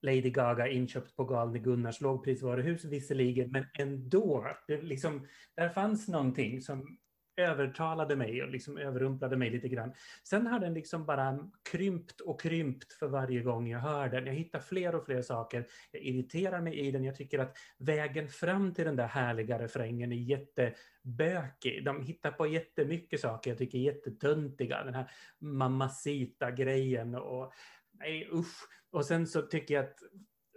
[0.02, 4.48] Lady Gaga inköpt på Galne Gunnars lågprisvaruhus visserligen, men ändå.
[4.68, 6.98] Det liksom, där fanns någonting som
[7.40, 9.94] övertalade mig och liksom överrumplade mig lite grann.
[10.24, 14.26] Sen har den liksom bara krympt och krympt för varje gång jag hör den.
[14.26, 15.68] Jag hittar fler och fler saker.
[15.92, 17.04] Jag irriterar mig i den.
[17.04, 21.86] Jag tycker att vägen fram till den där härliga refrängen är jättebökig.
[21.86, 24.84] De hittar på jättemycket saker jag tycker är jättetöntiga.
[24.84, 27.54] Den här mamacita-grejen och
[27.92, 28.79] nej usch.
[28.92, 30.00] Och sen så tycker jag att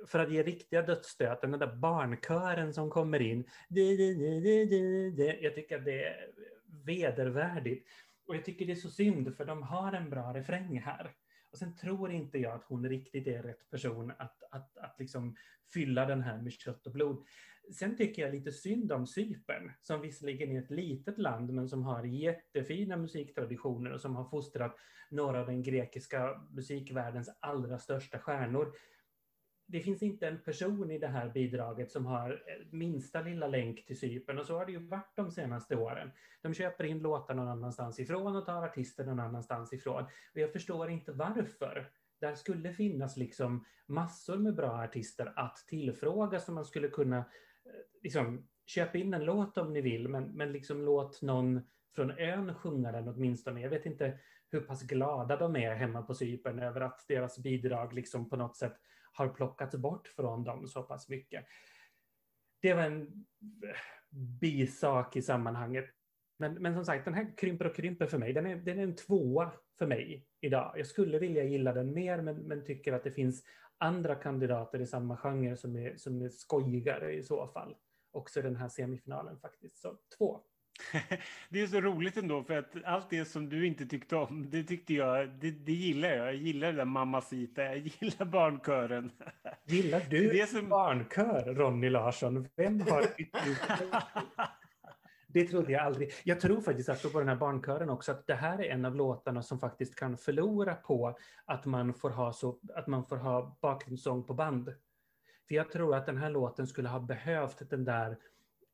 [0.06, 3.44] för att ge riktiga dödsstöten, den där barnkören som kommer in.
[5.40, 6.30] Jag tycker att det är
[6.84, 7.88] vedervärdigt.
[8.26, 11.14] Och jag tycker det är så synd för de har en bra refräng här.
[11.52, 15.36] Och sen tror inte jag att hon riktigt är rätt person att, att, att liksom
[15.72, 17.24] fylla den här med kött och blod.
[17.70, 21.82] Sen tycker jag lite synd om Cypern, som visserligen är ett litet land, men som
[21.82, 24.76] har jättefina musiktraditioner och som har fostrat
[25.10, 28.72] några av den grekiska musikvärldens allra största stjärnor.
[29.66, 33.86] Det finns inte en person i det här bidraget som har eh, minsta lilla länk
[33.86, 36.10] till Cypern och så har det ju varit de senaste åren.
[36.42, 40.02] De köper in låtar någon annanstans ifrån och tar artister någon annanstans ifrån.
[40.04, 41.90] Och jag förstår inte varför.
[42.20, 47.24] Där skulle finnas liksom massor med bra artister att tillfråga som man skulle kunna
[48.02, 51.60] liksom, köp in en låt om ni vill, men, men liksom låt någon
[51.94, 53.60] från ön sjunga den åtminstone.
[53.60, 57.92] Jag vet inte hur pass glada de är hemma på Cypern över att deras bidrag
[57.92, 58.76] liksom på något sätt
[59.12, 61.44] har plockats bort från dem så pass mycket.
[62.60, 63.76] Det var en eh,
[64.40, 65.90] bisak i sammanhanget.
[66.38, 68.32] Men, men som sagt, den här krymper och krymper för mig.
[68.32, 70.72] Den är, den är en tvåa för mig idag.
[70.76, 73.42] Jag skulle vilja gilla den mer, men, men tycker att det finns
[73.78, 77.74] andra kandidater i samma genre som är, som är skojigare i så fall.
[78.12, 79.78] Också i den här semifinalen faktiskt.
[79.78, 80.40] Så två.
[81.50, 84.62] Det är så roligt ändå för att allt det som du inte tyckte om, det
[84.64, 86.26] tyckte jag, det, det gillar jag.
[86.26, 89.10] Jag gillar det där Mamacita, jag gillar barnkören.
[89.64, 92.48] Gillar du Det är som- barnkör, Ronny Larsson?
[92.56, 93.02] Vem har
[95.32, 96.12] Det trodde jag aldrig.
[96.24, 99.42] Jag tror faktiskt, apropå den här barnkören också, att det här är en av låtarna
[99.42, 104.24] som faktiskt kan förlora på att man får ha, så, att man får ha bakgrundssång
[104.24, 104.74] på band.
[105.48, 108.18] För jag tror att den här låten skulle ha behövt den där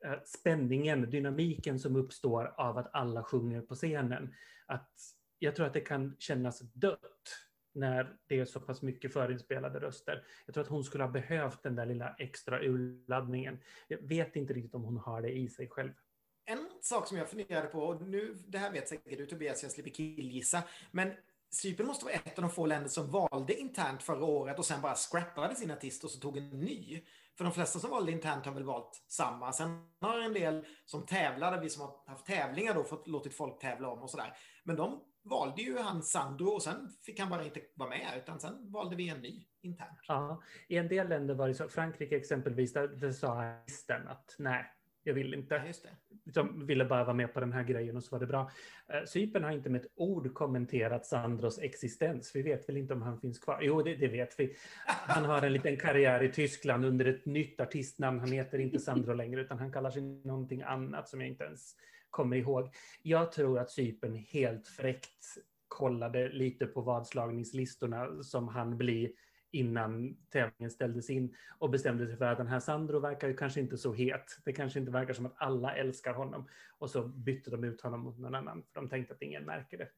[0.05, 4.35] eh, spänningen, dynamiken som uppstår av att alla sjunger på scenen.
[4.67, 4.91] Att
[5.39, 7.01] jag tror att det kan kännas dött
[7.75, 10.25] när det är så pass mycket förinspelade röster.
[10.47, 13.59] Jag tror att hon skulle ha behövt den där lilla extra urladdningen.
[13.89, 15.93] Jag vet inte riktigt om hon har det i sig själv.
[16.83, 19.91] Sak som jag funderade på, och nu, det här vet säkert du Tobias, jag slipper
[19.91, 21.13] killgissa, men
[21.51, 24.81] Cypern måste vara ett av de få länder som valde internt förra året och sen
[24.81, 27.03] bara scrappade sin artist och så tog en ny.
[27.37, 29.53] För de flesta som valde internt har väl valt samma.
[29.53, 33.59] Sen har en del som tävlade, vi som har haft tävlingar då, fått låtit folk
[33.59, 34.37] tävla om och sådär.
[34.65, 38.41] Men de valde ju han Sandro och sen fick han bara inte vara med, utan
[38.41, 39.99] sen valde vi en ny internt.
[40.09, 44.35] Ja, I en del länder var det så, Frankrike exempelvis, där, där sa artisten att
[44.39, 44.73] nej,
[45.09, 45.63] jag vill Ja, inte.
[45.83, 46.33] det.
[46.33, 48.51] De ville bara vara med på den här grejen och så var det bra.
[48.89, 52.37] Eh, Cypern har inte med ett ord kommenterat Sandros existens.
[52.37, 53.59] Vi vet väl inte om han finns kvar.
[53.63, 54.57] Jo, det, det vet vi.
[54.87, 58.21] Han har en liten karriär i Tyskland under ett nytt artistnamn.
[58.21, 61.75] Han heter inte Sandro längre, utan han kallar sig någonting annat som jag inte ens
[62.11, 62.71] kommer ihåg.
[63.03, 65.25] Jag tror att Cypern helt fräckt
[65.69, 69.11] kollade lite på vadslagningslistorna som han blir
[69.51, 73.61] innan tävlingen ställdes in och bestämde sig för att den här Sandro verkar ju kanske
[73.61, 74.39] inte så het.
[74.45, 76.49] Det kanske inte verkar som att alla älskar honom.
[76.79, 79.79] Och så bytte de ut honom mot någon annan, för de tänkte att ingen märker
[79.79, 79.89] det.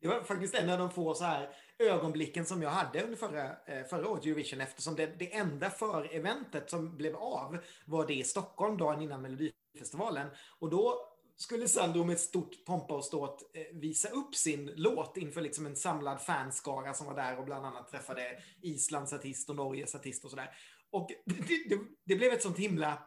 [0.00, 1.48] Det var faktiskt en av de få så här
[1.78, 6.70] ögonblicken som jag hade under förra, eh, förra året Eurovision eftersom det, det enda för-eventet
[6.70, 10.28] som blev av var det i Stockholm dagen innan Melodifestivalen.
[10.58, 15.40] Och då skulle Sandro med stort pompa och ståt eh, visa upp sin låt inför
[15.40, 19.94] liksom en samlad fanskara som var där och bland annat träffade Islands artist och Norges
[19.94, 20.50] artist och sådär.
[20.90, 23.02] Och det, det, det blev ett sånt himla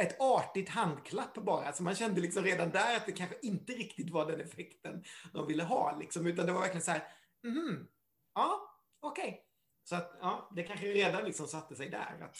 [0.00, 1.66] ett artigt handklapp bara.
[1.66, 5.46] Alltså man kände liksom redan där att det kanske inte riktigt var den effekten de
[5.46, 5.98] ville ha.
[5.98, 7.02] Liksom, utan det var verkligen så här,
[7.44, 7.88] mhm,
[8.34, 9.49] ja, okej.
[9.90, 12.16] Så att, ja, det kanske redan liksom satte sig där.
[12.20, 12.36] Att,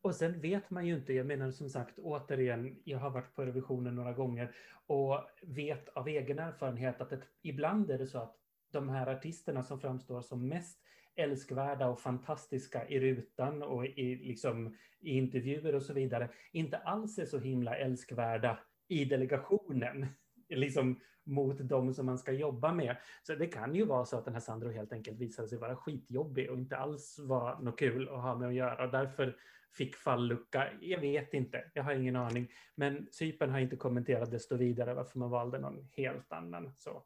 [0.00, 3.44] Och sen vet man ju inte, jag menar som sagt återigen, jag har varit på
[3.44, 4.54] revisionen några gånger
[4.86, 8.36] och vet av egen erfarenhet att ett, ibland är det så att
[8.72, 10.78] de här artisterna som framstår som mest
[11.14, 17.18] älskvärda och fantastiska i rutan och i, liksom, i intervjuer och så vidare, inte alls
[17.18, 18.58] är så himla älskvärda
[18.88, 20.06] i delegationen,
[20.48, 22.96] liksom mot de som man ska jobba med.
[23.22, 25.76] Så det kan ju vara så att den här Sandro helt enkelt visade sig vara
[25.76, 28.84] skitjobbig och inte alls var något kul att ha med att göra.
[28.84, 29.36] Och därför
[29.72, 30.68] fick fallucka.
[30.80, 32.48] Jag vet inte, jag har ingen aning.
[32.74, 36.72] Men Cypern har inte kommenterat desto vidare varför man valde någon helt annan.
[36.76, 37.02] Så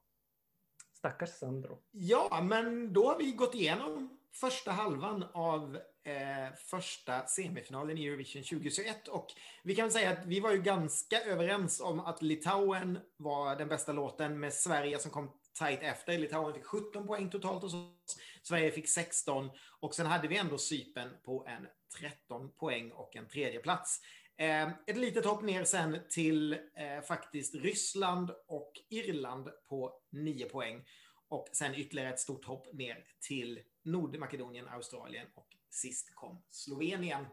[0.92, 1.82] stackars Sandro.
[1.90, 8.42] Ja, men då har vi gått igenom första halvan av eh, första semifinalen i Eurovision
[8.42, 9.26] 2021 och
[9.64, 13.92] vi kan säga att vi var ju ganska överens om att Litauen var den bästa
[13.92, 16.18] låten med Sverige som kom tajt efter.
[16.18, 18.18] Litauen fick 17 poäng totalt hos oss.
[18.42, 19.50] Sverige fick 16
[19.80, 21.66] och sen hade vi ändå Cypern på en
[22.00, 24.00] 13 poäng och en tredje plats.
[24.36, 30.84] Eh, ett litet hopp ner sen till eh, faktiskt Ryssland och Irland på 9 poäng.
[31.28, 37.26] Och sen ytterligare ett stort hopp ner till Nordmakedonien, Australien och sist kom Slovenien.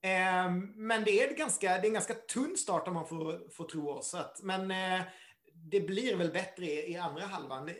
[0.00, 3.64] Eh, men det är, ganska, det är en ganska tunn start om man får, får
[3.64, 4.14] tro oss.
[4.14, 5.06] Att, men eh,
[5.54, 7.74] det blir väl bättre i, i andra halvan eh,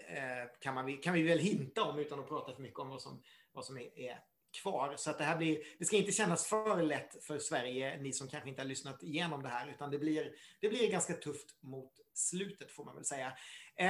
[0.60, 3.22] kan, man, kan vi väl hinta om utan att prata för mycket om vad som,
[3.52, 4.18] vad som är, är
[4.62, 4.94] kvar.
[4.96, 8.28] Så att det här blir, det ska inte kännas för lätt för Sverige, ni som
[8.28, 11.92] kanske inte har lyssnat igenom det här, utan det blir, det blir ganska tufft mot
[12.14, 13.32] slutet får man väl säga.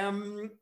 [0.09, 0.57] Um,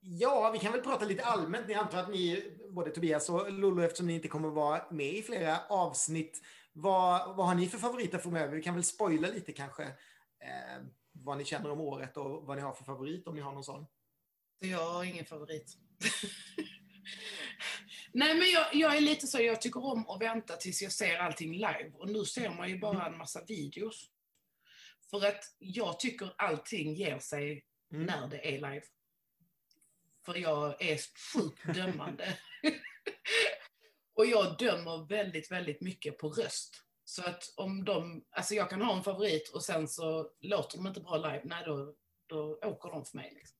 [0.00, 1.68] Ja, vi kan väl prata lite allmänt.
[1.68, 5.22] Jag antar att ni, både Tobias och Lollo, eftersom ni inte kommer vara med i
[5.22, 6.42] flera avsnitt,
[6.72, 8.56] vad, vad har ni för favoriter framöver?
[8.56, 12.62] Vi kan väl spoila lite kanske eh, vad ni känner om året och vad ni
[12.62, 13.86] har för favorit, om ni har någon sån.
[14.58, 15.76] Jag har ingen favorit.
[18.12, 21.18] Nej, men jag, jag är lite så, jag tycker om att vänta tills jag ser
[21.18, 21.92] allting live.
[21.94, 24.10] Och nu ser man ju bara en massa videos.
[25.10, 28.06] För att jag tycker allting ger sig Mm.
[28.06, 28.82] när det är live.
[30.28, 30.98] För jag är
[31.34, 32.24] sjukt dömande.
[34.14, 36.84] och jag dömer väldigt, väldigt mycket på röst.
[37.04, 40.86] Så att om de, alltså jag kan ha en favorit och sen så låter de
[40.86, 41.94] inte bra live, nej då,
[42.26, 43.32] då åker de för mig.
[43.34, 43.56] Liksom.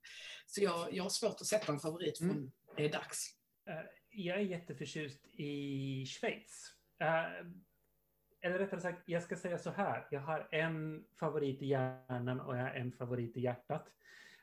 [0.47, 2.51] Så jag, jag har svårt att sätta en favorit förrän Mm.
[2.77, 3.27] det är dags.
[3.69, 6.75] Eh, Jag är jätteförtjust i Schweiz.
[7.01, 7.47] Eh,
[8.41, 10.07] Eller rättare sagt, jag ska säga så här.
[10.11, 13.87] Jag har en favorit i hjärnan och jag har en favorit i hjärtat.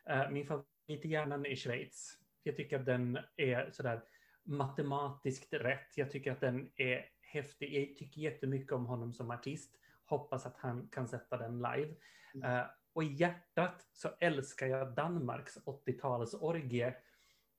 [0.10, 2.18] Eh, Min favorit i hjärnan är Schweiz.
[2.44, 4.02] Jag tycker att den är sådär
[4.44, 5.98] matematiskt rätt.
[5.98, 7.90] Jag tycker att den är häftig.
[7.90, 9.78] Jag tycker jättemycket om honom som artist.
[10.06, 11.96] Hoppas att han kan sätta den live.
[12.34, 12.52] Mm.
[12.52, 16.94] Eh, Och i hjärtat så älskar jag Danmarks 80-talsorgie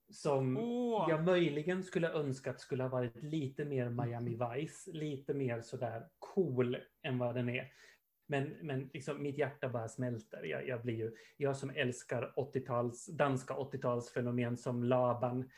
[0.09, 1.05] som Åh.
[1.09, 6.77] jag möjligen skulle önskat skulle ha varit lite mer Miami Vice, lite mer sådär cool
[7.01, 7.71] än vad den är.
[8.27, 10.43] Men, men liksom mitt hjärta bara smälter.
[10.43, 15.49] Jag, jag blir ju, jag som älskar 80-tals, danska 80-talsfenomen som Laban,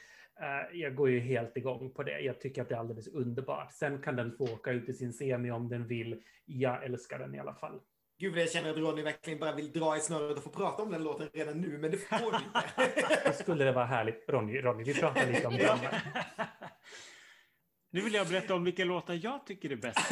[0.41, 2.19] eh, jag går ju helt igång på det.
[2.19, 3.73] Jag tycker att det är alldeles underbart.
[3.73, 6.23] Sen kan den få åka ut i sin semi om den vill.
[6.45, 7.79] Jag älskar den i alla fall.
[8.19, 10.83] Gud vad jag känner att Ronny verkligen bara vill dra i snöret och få prata
[10.83, 13.21] om den låten redan nu, men det får vi inte.
[13.25, 14.29] Då skulle det vara härligt.
[14.29, 16.03] Ronny, Ronny vi pratar lite om drömmar.
[17.91, 19.97] Nu vill jag berätta om vilka låtar jag tycker är bäst.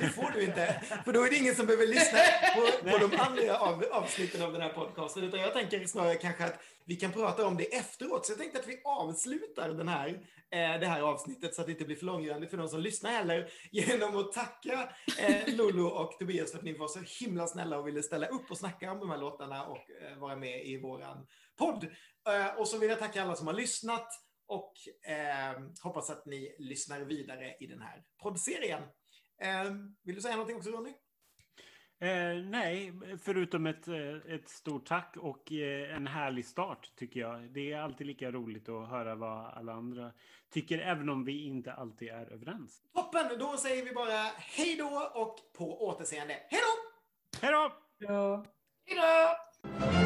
[0.00, 0.82] det får du inte.
[1.04, 2.18] För då är det ingen som behöver lyssna
[2.54, 5.24] på, på de andra av, avsnitten av den här podcasten.
[5.24, 8.26] Utan jag tänker snarare kanske att vi kan prata om det efteråt.
[8.26, 10.08] Så jag tänkte att vi avslutar den här,
[10.50, 13.10] eh, det här avsnittet så att det inte blir för långgrandig för de som lyssnar
[13.10, 13.50] heller.
[13.70, 17.86] Genom att tacka eh, Lolo och Tobias för att ni var så himla snälla och
[17.86, 21.26] ville ställa upp och snacka om de här låtarna och eh, vara med i våran
[21.58, 21.86] podd.
[22.28, 24.08] Eh, och så vill jag tacka alla som har lyssnat
[24.50, 24.72] och
[25.10, 28.82] eh, hoppas att ni lyssnar vidare i den här poddserien.
[29.42, 29.64] Eh,
[30.02, 30.94] vill du säga någonting också Ronny?
[32.00, 32.92] Eh, nej,
[33.24, 37.52] förutom ett, eh, ett stort tack och en härlig start tycker jag.
[37.52, 40.12] Det är alltid lika roligt att höra vad alla andra
[40.50, 42.82] tycker, även om vi inte alltid är överens.
[42.94, 46.34] Toppen, då säger vi bara hej då och på återseende.
[46.48, 47.40] Hej då!
[47.40, 47.72] Hej då!
[47.98, 48.44] Ja.
[48.86, 49.99] Hejdå!